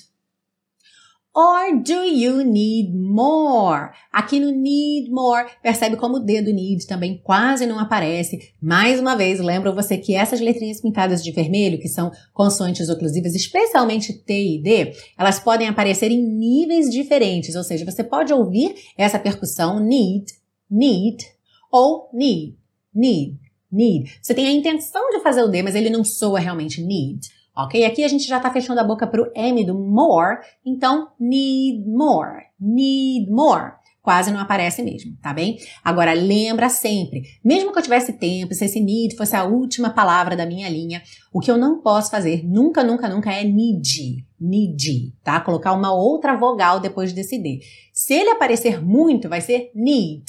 Or 1.33 1.81
do 1.85 2.03
you 2.03 2.43
need 2.43 2.93
more? 2.93 3.93
Aqui 4.13 4.41
no 4.41 4.51
need 4.51 5.09
more, 5.09 5.47
percebe 5.63 5.97
como 5.97 6.17
o 6.17 6.21
dedo 6.21 6.53
need 6.53 6.85
também 6.85 7.21
quase 7.23 7.65
não 7.65 7.79
aparece. 7.79 8.55
Mais 8.61 8.99
uma 8.99 9.15
vez, 9.15 9.39
lembro 9.39 9.73
você 9.73 9.97
que 9.97 10.17
essas 10.17 10.41
letrinhas 10.41 10.81
pintadas 10.81 11.23
de 11.23 11.31
vermelho, 11.31 11.79
que 11.79 11.87
são 11.87 12.11
consoantes 12.35 12.89
oclusivas, 12.89 13.37
especialmente 13.37 14.13
T 14.13 14.57
e 14.57 14.61
D, 14.61 14.93
elas 15.17 15.39
podem 15.39 15.69
aparecer 15.69 16.11
em 16.11 16.21
níveis 16.21 16.91
diferentes, 16.91 17.55
ou 17.55 17.63
seja, 17.63 17.85
você 17.85 18.03
pode 18.03 18.33
ouvir 18.33 18.75
essa 18.97 19.19
percussão 19.19 19.79
need, 19.79 20.27
need 20.69 21.25
ou 21.71 22.11
need, 22.13 22.57
need, 22.93 23.39
need. 23.71 24.19
Você 24.21 24.35
tem 24.35 24.49
a 24.49 24.53
intenção 24.53 25.09
de 25.11 25.21
fazer 25.21 25.45
o 25.45 25.49
D, 25.49 25.63
mas 25.63 25.77
ele 25.77 25.89
não 25.89 26.03
soa 26.03 26.41
realmente 26.41 26.83
need 26.83 27.38
ok? 27.59 27.85
Aqui 27.85 28.05
a 28.05 28.09
gente 28.09 28.27
já 28.27 28.37
está 28.37 28.51
fechando 28.51 28.81
a 28.81 28.85
boca 28.85 29.07
para 29.07 29.21
o 29.21 29.33
M 29.35 29.65
do 29.65 29.75
more, 29.75 30.39
então 30.65 31.09
need 31.19 31.85
more, 31.89 32.45
need 32.61 33.29
more. 33.31 33.73
Quase 34.01 34.31
não 34.31 34.41
aparece 34.41 34.81
mesmo, 34.83 35.19
tá 35.21 35.35
bem? 35.35 35.59
Agora 35.85 36.15
lembra 36.15 36.71
sempre, 36.71 37.25
mesmo 37.45 37.73
que 37.73 37.79
eu 37.79 37.83
tivesse 37.83 38.15
tempo, 38.15 38.55
se 38.55 38.65
esse 38.65 38.81
need 38.81 39.17
fosse 39.17 39.37
a 39.37 39.45
última 39.45 39.91
palavra 39.91 40.35
da 40.35 40.47
minha 40.47 40.69
linha, 40.69 41.03
o 41.31 41.41
que 41.41 41.51
eu 41.51 41.59
não 41.59 41.83
posso 41.83 42.11
fazer 42.11 42.43
nunca, 42.47 42.83
nunca, 42.83 43.09
nunca 43.09 43.33
é 43.33 43.45
need, 43.45 44.25
need, 44.41 45.13
tá? 45.23 45.41
Colocar 45.41 45.73
uma 45.75 45.93
outra 45.93 46.37
vogal 46.37 46.81
depois 46.81 47.13
desse 47.13 47.39
D. 47.39 47.61
Se 47.93 48.15
ele 48.15 48.31
aparecer 48.31 48.83
muito, 48.83 49.29
vai 49.29 49.43
ser 49.43 49.71
need, 49.75 50.25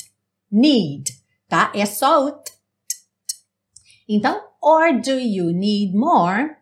need, 0.51 1.13
tá? 1.47 1.71
É 1.73 1.85
só 1.85 2.25
o 2.25 2.31
t, 2.31 2.51
t, 2.51 2.51
t. 3.27 3.35
Então, 4.09 4.41
or 4.61 4.99
do 4.99 5.11
you 5.11 5.51
need 5.51 5.95
more? 5.95 6.58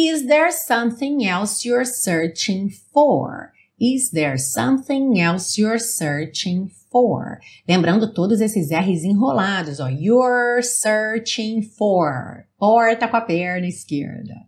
Is 0.00 0.28
there 0.28 0.52
something 0.52 1.26
else 1.26 1.64
you're 1.64 1.84
searching 1.84 2.70
for? 2.70 3.52
Is 3.80 4.12
there 4.12 4.38
something 4.38 5.20
else 5.20 5.58
you're 5.58 5.80
searching 5.80 6.70
for? 6.88 7.40
Lembrando 7.68 8.14
todos 8.14 8.40
esses 8.40 8.70
R's 8.70 9.02
enrolados, 9.02 9.80
ó. 9.80 9.88
You're 9.88 10.62
searching 10.62 11.62
for. 11.62 12.46
Porta 12.56 13.08
com 13.08 13.16
a 13.16 13.20
perna 13.20 13.66
esquerda. 13.66 14.46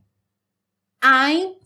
I'm 1.02 1.56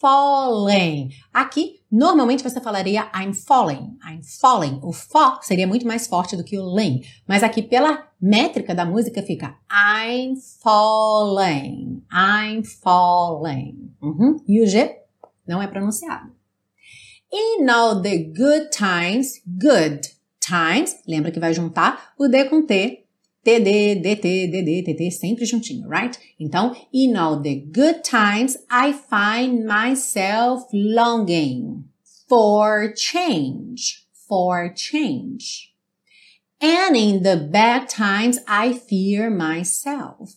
falling. 0.00 1.10
Aqui, 1.30 1.80
normalmente 1.90 2.42
você 2.42 2.62
falaria 2.62 3.10
I'm 3.14 3.34
falling, 3.34 3.98
I'm 4.06 4.22
falling. 4.22 4.78
O 4.82 4.90
fó 4.90 5.38
seria 5.42 5.66
muito 5.66 5.86
mais 5.86 6.06
forte 6.06 6.34
do 6.34 6.44
que 6.44 6.58
o 6.58 6.64
len. 6.64 7.02
Mas 7.28 7.42
aqui, 7.42 7.62
pela 7.62 8.08
métrica 8.24 8.74
da 8.74 8.86
música, 8.86 9.22
fica 9.22 9.54
I'm 9.70 10.36
falling, 10.62 12.02
I'm 12.10 12.64
falling. 12.64 13.92
Uhum. 14.00 14.36
E 14.48 14.62
o 14.62 14.66
G 14.66 14.96
não 15.46 15.60
é 15.60 15.66
pronunciado. 15.66 16.32
In 17.30 17.68
all 17.68 18.00
the 18.00 18.16
good 18.16 18.70
times, 18.70 19.42
good 19.46 20.08
times, 20.40 20.96
lembra 21.06 21.30
que 21.30 21.40
vai 21.40 21.52
juntar 21.52 22.14
o 22.18 22.26
D 22.26 22.46
com 22.46 22.64
T 22.64 23.02
TD, 23.44 23.96
DT, 23.96 24.46
DD, 24.46 24.82
TT, 24.82 25.10
sempre 25.10 25.44
juntinho, 25.44 25.86
right? 25.86 26.18
Então, 26.40 26.74
in 26.90 27.14
all 27.14 27.42
the 27.42 27.56
good 27.56 28.00
times, 28.02 28.56
I 28.70 28.94
find 28.94 29.66
myself 29.66 30.64
longing 30.72 31.84
for 32.26 32.94
change, 32.96 34.06
for 34.26 34.72
change. 34.74 35.73
And 36.64 36.96
in 36.96 37.22
the 37.22 37.36
bad 37.36 37.90
times, 37.90 38.38
I 38.48 38.72
fear 38.72 39.28
myself. 39.28 40.32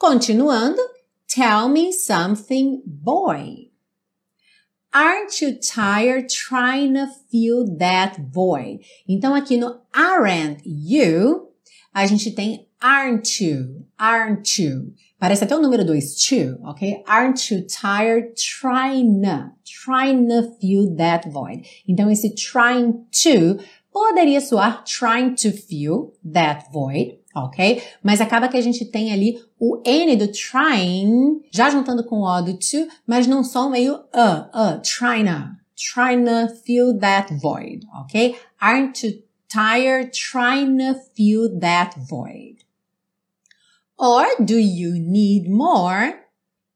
Continuando, 0.00 0.80
tell 1.28 1.68
me 1.68 1.92
something, 1.92 2.80
boy. 2.86 3.68
Aren't 4.94 5.42
you 5.42 5.58
tired 5.60 6.30
trying 6.30 6.94
to 6.94 7.08
fill 7.30 7.66
that 7.76 8.16
void? 8.32 8.78
Então 9.06 9.34
aqui 9.34 9.58
no 9.58 9.82
aren't 9.92 10.62
you, 10.64 11.50
a 11.92 12.06
gente 12.06 12.30
tem 12.30 12.66
aren't 12.80 13.44
you, 13.44 13.84
aren't 13.98 14.58
you. 14.58 14.94
Parece 15.18 15.44
até 15.44 15.56
o 15.56 15.60
número 15.60 15.84
2, 15.84 16.14
two, 16.28 16.58
ok? 16.62 17.02
Aren't 17.06 17.50
you 17.50 17.66
tired 17.66 18.34
trying 18.36 19.22
to, 19.22 19.50
trying 19.64 20.28
to 20.28 20.54
fill 20.60 20.94
that 20.96 21.28
void? 21.30 21.66
Então 21.88 22.10
esse 22.10 22.34
trying 22.34 23.06
to 23.22 23.62
poderia 23.96 24.42
soar 24.42 24.84
trying 24.84 25.34
to 25.34 25.50
fill 25.50 26.12
that 26.22 26.70
void, 26.70 27.18
ok? 27.34 27.82
Mas 28.02 28.20
acaba 28.20 28.46
que 28.46 28.58
a 28.58 28.60
gente 28.60 28.84
tem 28.84 29.10
ali 29.10 29.42
o 29.58 29.80
N 29.86 30.16
do 30.16 30.30
trying, 30.30 31.40
já 31.50 31.70
juntando 31.70 32.04
com 32.04 32.16
o 32.16 32.26
O 32.26 32.42
do 32.42 32.58
to, 32.58 32.86
mas 33.06 33.26
num 33.26 33.42
som 33.42 33.70
meio 33.70 33.94
uh, 33.94 34.50
uh, 34.52 34.82
trying 34.82 36.24
to 36.26 36.54
fill 36.66 36.98
that 36.98 37.34
void, 37.40 37.86
ok? 38.02 38.36
Aren't 38.60 39.02
you 39.02 39.22
tired 39.48 40.12
trying 40.12 40.76
to 40.76 41.00
fill 41.14 41.58
that 41.60 41.98
void? 41.98 42.58
Or 43.98 44.26
do 44.38 44.58
you 44.58 44.92
need 45.00 45.48
more? 45.48 46.20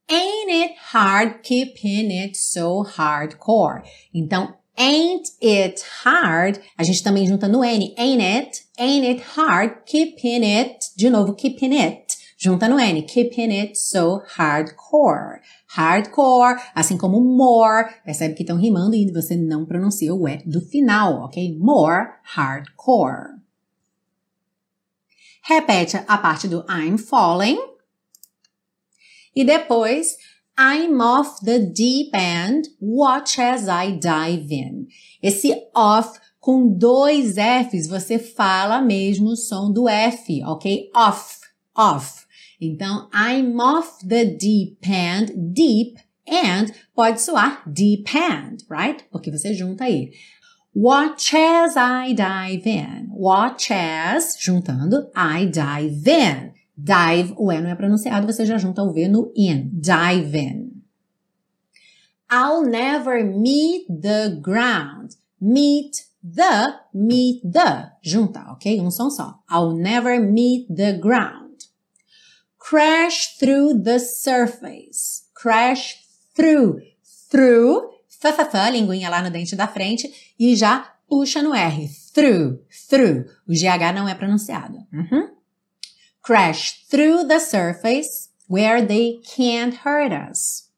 Ain't 0.08 0.50
it 0.50 0.74
hard 0.90 1.42
keeping 1.42 2.10
it 2.10 2.34
so 2.34 2.82
hardcore? 2.82 3.82
Então, 4.14 4.54
ain't 4.80 5.28
it 5.42 5.84
hard? 6.02 6.58
A 6.78 6.82
gente 6.82 7.02
também 7.02 7.26
junta 7.26 7.46
no 7.46 7.62
N. 7.62 7.94
Ain't 7.98 8.22
it? 8.22 8.64
Ain't 8.78 9.06
it 9.06 9.22
hard 9.36 9.84
keeping 9.84 10.42
it? 10.42 10.78
De 10.96 11.10
novo, 11.10 11.34
keeping 11.34 11.74
it. 11.74 12.16
Junta 12.38 12.66
no 12.66 12.78
N. 12.78 13.02
Keeping 13.02 13.52
it 13.52 13.78
so 13.78 14.22
hardcore 14.36 15.40
hardcore, 15.70 16.60
assim 16.74 16.96
como 16.96 17.20
more, 17.20 17.88
percebe 18.04 18.34
que 18.34 18.42
estão 18.42 18.56
rimando 18.56 18.96
e 18.96 19.10
você 19.12 19.36
não 19.36 19.64
pronuncia 19.64 20.12
o 20.12 20.28
E 20.28 20.38
do 20.44 20.60
final, 20.60 21.24
ok? 21.24 21.56
More 21.58 22.08
hardcore. 22.24 23.40
Repete 25.42 25.96
a 26.06 26.18
parte 26.18 26.48
do 26.48 26.64
I'm 26.68 26.98
falling. 26.98 27.58
E 29.34 29.44
depois, 29.44 30.16
I'm 30.56 31.00
off 31.00 31.40
the 31.40 31.58
deep 31.58 32.10
end, 32.14 32.68
watch 32.80 33.38
as 33.38 33.68
I 33.68 33.92
dive 33.92 34.50
in. 34.50 34.88
Esse 35.22 35.54
off 35.74 36.18
com 36.40 36.76
dois 36.76 37.36
Fs, 37.36 37.88
você 37.88 38.18
fala 38.18 38.80
mesmo 38.80 39.30
o 39.30 39.36
som 39.36 39.72
do 39.72 39.88
F, 39.88 40.42
ok? 40.44 40.90
Off, 40.94 41.40
off. 41.76 42.26
Então, 42.60 43.08
I'm 43.14 43.58
off 43.58 44.06
the 44.06 44.24
deep 44.24 44.78
end, 44.86 45.32
deep 45.52 45.98
and 46.26 46.72
pode 46.94 47.20
soar 47.20 47.62
deep 47.66 48.14
end, 48.14 48.64
right? 48.68 49.04
Porque 49.10 49.30
você 49.30 49.54
junta 49.54 49.84
aí. 49.84 50.12
Watch 50.74 51.34
as 51.34 51.74
I 51.76 52.14
dive 52.14 52.66
in. 52.66 53.08
Watch 53.12 53.72
as, 53.72 54.36
juntando, 54.38 55.10
I 55.16 55.46
dive 55.46 56.08
in. 56.08 56.52
Dive, 56.82 57.34
o 57.36 57.52
E 57.52 57.60
não 57.60 57.70
é 57.70 57.74
pronunciado, 57.74 58.26
você 58.26 58.46
já 58.46 58.56
junta 58.56 58.82
o 58.82 58.92
V 58.92 59.08
no 59.08 59.32
in. 59.36 59.70
Dive 59.72 60.38
in. 60.38 60.70
I'll 62.30 62.62
never 62.62 63.24
meet 63.24 63.86
the 63.88 64.38
ground. 64.40 65.16
Meet 65.40 66.06
the, 66.22 66.78
meet 66.94 67.42
the. 67.42 67.90
Junta, 68.02 68.52
ok? 68.52 68.80
Um 68.80 68.90
som 68.90 69.10
só. 69.10 69.40
I'll 69.50 69.72
never 69.72 70.20
meet 70.20 70.68
the 70.74 70.92
ground. 70.92 71.64
Crash 72.58 73.36
through 73.38 73.82
the 73.82 73.98
surface. 73.98 75.24
Crash 75.34 75.96
through. 76.36 76.80
Through. 77.30 77.90
Fa, 78.08 78.32
fa, 78.32 78.44
fa, 78.44 78.70
linguinha 78.70 79.10
lá 79.10 79.22
no 79.22 79.30
dente 79.30 79.56
da 79.56 79.66
frente. 79.66 80.08
E 80.38 80.54
já 80.54 80.94
puxa 81.08 81.42
no 81.42 81.52
R. 81.52 81.88
Through. 82.14 82.60
Through. 82.88 83.26
O 83.48 83.52
GH 83.52 83.92
não 83.94 84.08
é 84.08 84.14
pronunciado. 84.14 84.78
Uhum. 84.92 85.29
Crash 86.30 86.86
through 86.86 87.26
the 87.26 87.40
surface 87.40 88.28
where 88.46 88.80
they 88.80 89.18
can't 89.26 89.74
hurt 89.74 90.12
us. 90.12 90.70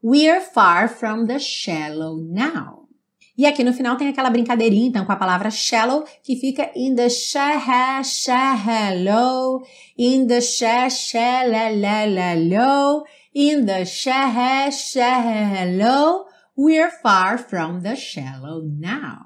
We're 0.00 0.40
far 0.40 0.88
from 0.88 1.26
the 1.26 1.38
shallow 1.38 2.16
now. 2.16 2.88
E 3.36 3.44
aqui 3.44 3.62
no 3.62 3.74
final 3.74 3.98
tem 3.98 4.08
aquela 4.08 4.30
brincadeirinha, 4.30 4.88
então, 4.88 5.04
com 5.04 5.12
a 5.12 5.16
palavra 5.16 5.50
shallow, 5.50 6.06
que 6.22 6.36
fica 6.36 6.70
in 6.74 6.94
the 6.94 7.10
shallow, 7.10 8.02
shallow, 8.02 9.62
in 9.98 10.26
the 10.28 10.40
shallow, 10.40 11.52
in 13.34 13.66
the 13.66 13.84
shallow, 14.70 16.24
we're 16.56 16.90
far 17.02 17.36
from 17.36 17.82
the 17.82 17.96
shallow 17.96 18.62
now. 18.62 19.25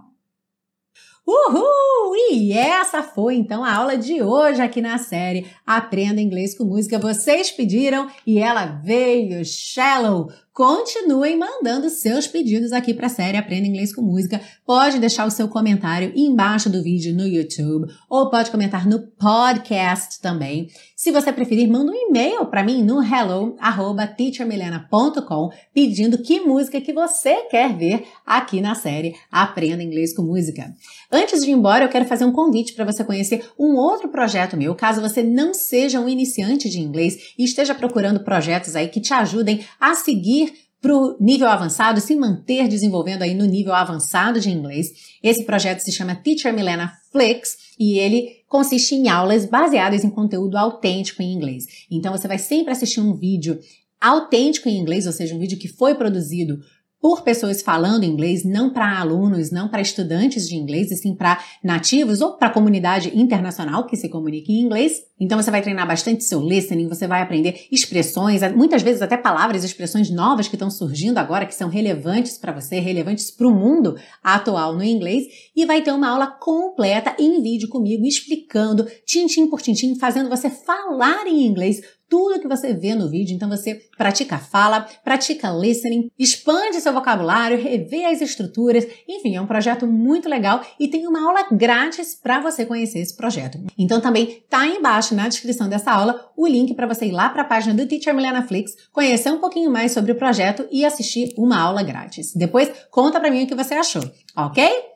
Uhul! 1.31 2.16
E 2.33 2.53
essa 2.53 3.05
foi 3.05 3.37
então 3.37 3.64
a 3.64 3.73
aula 3.73 3.97
de 3.97 4.21
hoje 4.21 4.61
aqui 4.61 4.81
na 4.81 4.99
série 4.99 5.47
Aprenda 5.64 6.21
Inglês 6.21 6.59
com 6.59 6.64
Música. 6.64 6.99
Vocês 6.99 7.53
pediram 7.53 8.09
e 8.27 8.40
ela 8.40 8.66
veio, 8.66 9.45
Shallow. 9.45 10.33
Continuem 10.53 11.39
mandando 11.39 11.89
seus 11.89 12.27
pedidos 12.27 12.73
aqui 12.73 12.93
para 12.93 13.07
a 13.07 13.11
série 13.11 13.37
Aprenda 13.37 13.69
Inglês 13.69 13.95
com 13.95 14.03
Música. 14.03 14.41
Pode 14.67 14.99
deixar 14.99 15.25
o 15.25 15.31
seu 15.31 15.47
comentário 15.47 16.13
embaixo 16.15 16.69
do 16.69 16.83
vídeo 16.83 17.15
no 17.15 17.25
YouTube 17.25 17.87
ou 18.11 18.29
pode 18.29 18.51
comentar 18.51 18.85
no 18.85 18.99
podcast 18.99 20.21
também. 20.21 20.67
Se 20.97 21.13
você 21.13 21.33
preferir, 21.33 21.71
manda 21.71 21.93
um 21.93 21.95
e-mail 21.95 22.47
para 22.47 22.65
mim 22.65 22.83
no 22.83 23.01
hello@teachermilena.com 23.01 25.51
pedindo 25.73 26.19
que 26.19 26.41
música 26.41 26.81
que 26.81 26.93
você 26.93 27.45
quer 27.49 27.77
ver 27.77 28.09
aqui 28.27 28.61
na 28.61 28.75
série 28.75 29.15
Aprenda 29.31 29.85
Inglês 29.85 30.13
com 30.13 30.23
Música. 30.23 30.75
Antes 31.13 31.45
de 31.45 31.51
ir 31.51 31.55
embora, 31.55 31.85
eu 31.85 31.89
quero 31.89 32.07
fazer 32.07 32.25
um 32.25 32.33
convite 32.33 32.75
para 32.75 32.85
você 32.85 33.05
conhecer 33.05 33.49
um 33.57 33.77
outro 33.77 34.09
projeto 34.09 34.57
meu, 34.57 34.75
caso 34.75 35.01
você 35.01 35.23
não 35.23 35.55
seja 35.55 36.01
um 36.01 36.09
iniciante 36.09 36.69
de 36.69 36.81
inglês 36.81 37.35
e 37.39 37.45
esteja 37.45 37.73
procurando 37.73 38.25
projetos 38.25 38.75
aí 38.75 38.89
que 38.89 39.01
te 39.01 39.15
ajudem 39.15 39.65
a 39.79 39.95
seguir 39.95 40.41
para 40.81 40.97
o 40.97 41.16
nível 41.21 41.49
avançado, 41.49 42.01
se 42.01 42.16
manter 42.16 42.66
desenvolvendo 42.66 43.23
aí 43.23 43.35
no 43.35 43.45
nível 43.45 43.75
avançado 43.75 44.40
de 44.40 44.51
inglês. 44.51 44.88
Esse 45.23 45.45
projeto 45.45 45.81
se 45.81 45.93
chama 45.93 46.14
Teacher 46.14 46.55
Milena 46.55 46.93
Flix 47.12 47.57
e 47.79 47.99
ele 47.99 48.43
consiste 48.49 48.95
em 48.95 49.09
aulas 49.09 49.45
baseadas 49.45 50.05
em 50.05 50.11
conteúdo 50.11 50.57
autêntico 50.57 51.23
em 51.23 51.33
inglês. 51.33 51.64
Então 51.90 52.12
você 52.12 52.27
vai 52.27 52.38
sempre 52.38 52.73
assistir 52.73 53.01
um 53.01 53.14
vídeo 53.14 53.59
autêntico 54.01 54.69
em 54.69 54.79
inglês, 54.79 55.07
ou 55.07 55.12
seja, 55.12 55.35
um 55.35 55.38
vídeo 55.38 55.59
que 55.59 55.69
foi 55.69 55.95
produzido 55.95 56.59
por 57.01 57.23
pessoas 57.23 57.63
falando 57.63 58.05
inglês, 58.05 58.45
não 58.45 58.71
para 58.71 59.01
alunos, 59.01 59.51
não 59.51 59.69
para 59.69 59.81
estudantes 59.81 60.47
de 60.47 60.55
inglês, 60.55 60.91
e 60.91 60.97
sim 60.97 61.15
para 61.15 61.43
nativos 61.65 62.21
ou 62.21 62.37
para 62.37 62.49
a 62.49 62.53
comunidade 62.53 63.19
internacional 63.19 63.87
que 63.87 63.97
se 63.97 64.09
comunica 64.09 64.53
em 64.53 64.61
inglês. 64.61 65.03
Então 65.19 65.41
você 65.41 65.51
vai 65.51 65.63
treinar 65.63 65.87
bastante 65.87 66.25
seu 66.25 66.41
listening, 66.41 66.89
você 66.89 67.07
vai 67.07 67.23
aprender 67.23 67.67
expressões, 67.71 68.43
muitas 68.55 68.83
vezes 68.83 69.01
até 69.01 69.17
palavras, 69.17 69.65
expressões 69.65 70.11
novas 70.11 70.47
que 70.47 70.57
estão 70.57 70.71
surgindo 70.71 71.19
agora, 71.19 71.47
que 71.47 71.55
são 71.55 71.69
relevantes 71.69 72.37
para 72.37 72.53
você, 72.53 72.79
relevantes 72.79 73.31
para 73.31 73.49
o 73.49 73.55
mundo 73.55 73.97
atual 74.23 74.75
no 74.75 74.85
inglês, 74.85 75.25
e 75.57 75.65
vai 75.65 75.83
ter 75.83 75.93
uma 75.93 76.09
aula 76.09 76.27
completa 76.27 77.15
em 77.19 77.43
vídeo 77.43 77.69
comigo 77.69 78.07
explicando, 78.07 78.87
tintim 79.07 79.49
por 79.49 79.63
tintim, 79.63 79.95
fazendo 79.95 80.29
você 80.29 80.51
falar 80.51 81.27
em 81.27 81.47
inglês 81.47 81.81
tudo 82.11 82.40
que 82.40 82.49
você 82.49 82.75
vê 82.75 82.94
no 82.94 83.09
vídeo. 83.09 83.35
Então 83.35 83.49
você 83.49 83.87
pratica 83.96 84.37
fala, 84.37 84.87
pratica 85.05 85.49
listening, 85.51 86.11
expande 86.18 86.81
seu 86.81 86.92
vocabulário, 86.92 87.62
revê 87.62 88.05
as 88.05 88.20
estruturas. 88.20 88.87
Enfim, 89.09 89.37
é 89.37 89.40
um 89.40 89.46
projeto 89.46 89.87
muito 89.87 90.29
legal 90.29 90.61
e 90.79 90.88
tem 90.88 91.07
uma 91.07 91.25
aula 91.27 91.46
grátis 91.53 92.14
para 92.14 92.40
você 92.40 92.66
conhecer 92.66 92.99
esse 92.99 93.16
projeto. 93.16 93.59
Então 93.79 94.01
também 94.01 94.42
tá 94.51 94.62
aí 94.62 94.77
embaixo 94.77 95.14
na 95.14 95.29
descrição 95.29 95.68
dessa 95.68 95.92
aula 95.92 96.31
o 96.37 96.46
link 96.46 96.75
para 96.75 96.87
você 96.87 97.07
ir 97.07 97.12
lá 97.12 97.29
para 97.29 97.42
a 97.42 97.46
página 97.46 97.75
do 97.75 97.87
Teacher 97.87 98.14
Milena 98.14 98.42
Flix, 98.42 98.75
conhecer 98.92 99.31
um 99.31 99.38
pouquinho 99.38 99.70
mais 99.70 99.92
sobre 99.92 100.11
o 100.11 100.16
projeto 100.16 100.66
e 100.73 100.85
assistir 100.85 101.33
uma 101.38 101.61
aula 101.61 101.83
grátis. 101.83 102.35
Depois 102.35 102.70
conta 102.90 103.20
para 103.20 103.31
mim 103.31 103.44
o 103.44 103.46
que 103.46 103.55
você 103.55 103.75
achou, 103.75 104.03
ok? 104.37 104.89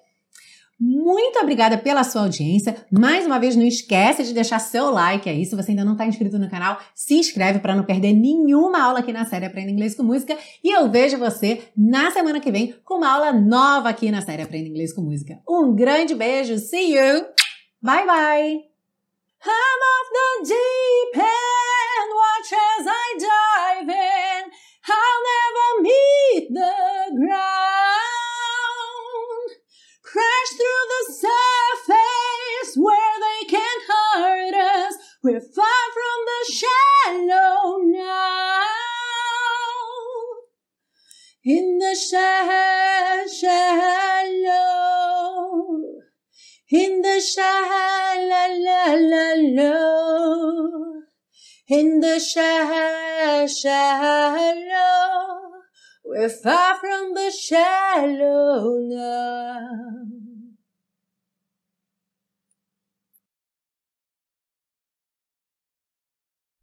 Muito 0.79 1.39
obrigada 1.39 1.79
pela 1.79 2.03
sua 2.03 2.23
audiência. 2.23 2.85
Mais 2.91 3.25
uma 3.25 3.39
vez, 3.39 3.55
não 3.55 3.65
esquece 3.65 4.25
de 4.25 4.35
deixar 4.35 4.59
seu 4.59 4.91
like 4.91 5.29
aí. 5.29 5.45
Se 5.45 5.55
você 5.55 5.71
ainda 5.71 5.85
não 5.85 5.93
está 5.93 6.07
inscrito 6.07 6.39
no 6.39 6.51
canal, 6.51 6.79
se 6.95 7.15
inscreve 7.15 7.61
para 7.61 7.77
não 7.77 7.85
perder 7.85 8.13
nenhuma 8.13 8.83
aula 8.83 8.99
aqui 8.99 9.13
na 9.13 9.25
série 9.25 9.47
Aprenda 9.47 9.71
Inglês 9.71 9.95
com 9.95 10.03
Música. 10.03 10.37
E 10.63 10.71
eu 10.77 10.91
vejo 10.91 11.17
você 11.19 11.63
na 11.77 12.11
semana 12.11 12.41
que 12.41 12.51
vem 12.51 12.75
com 12.85 12.95
uma 12.95 13.13
aula 13.13 13.33
nova 13.33 13.89
aqui 13.89 14.11
na 14.11 14.21
série 14.21 14.43
Aprenda 14.43 14.69
Inglês 14.69 14.93
com 14.93 15.03
Música. 15.03 15.41
Um 15.49 15.75
grande 15.75 16.15
beijo. 16.15 16.59
See 16.59 16.97
you. 16.97 17.25
Bye 17.81 18.07
bye. 18.07 18.75
I'm 19.47 19.81
off 19.93 20.09
the 20.11 20.49
deep 20.49 21.23
end, 21.23 22.11
watch 22.17 22.53
as 22.55 22.87
I 22.89 23.07
dive 23.19 23.89
in. 23.91 24.51
I'll 24.89 25.21
never 25.33 25.83
meet 25.83 26.49
the 26.51 27.27
ground. 27.27 27.54
Crash 30.45 30.57
through 30.57 30.85
the 30.89 31.05
surface 31.13 32.77
where 32.77 33.19
they 33.21 33.47
can't 33.49 33.83
hurt 33.89 34.55
us. 34.55 34.95
We're 35.23 35.41
far 35.41 35.85
from 35.95 36.25
the 36.27 36.53
shallow 36.53 37.79
now. 37.85 38.61
In 41.47 41.79
the 41.79 41.95
shallow, 41.95 42.35
in 46.71 47.03
the 47.03 47.21
shallow, 47.21 48.55
in 51.69 52.01
the 52.01 52.19
shallow. 52.21 52.85
We're 56.07 56.29
far 56.29 56.79
from 56.79 57.15
the 57.15 57.31
shallow 57.31 58.79
now. 58.79 60.34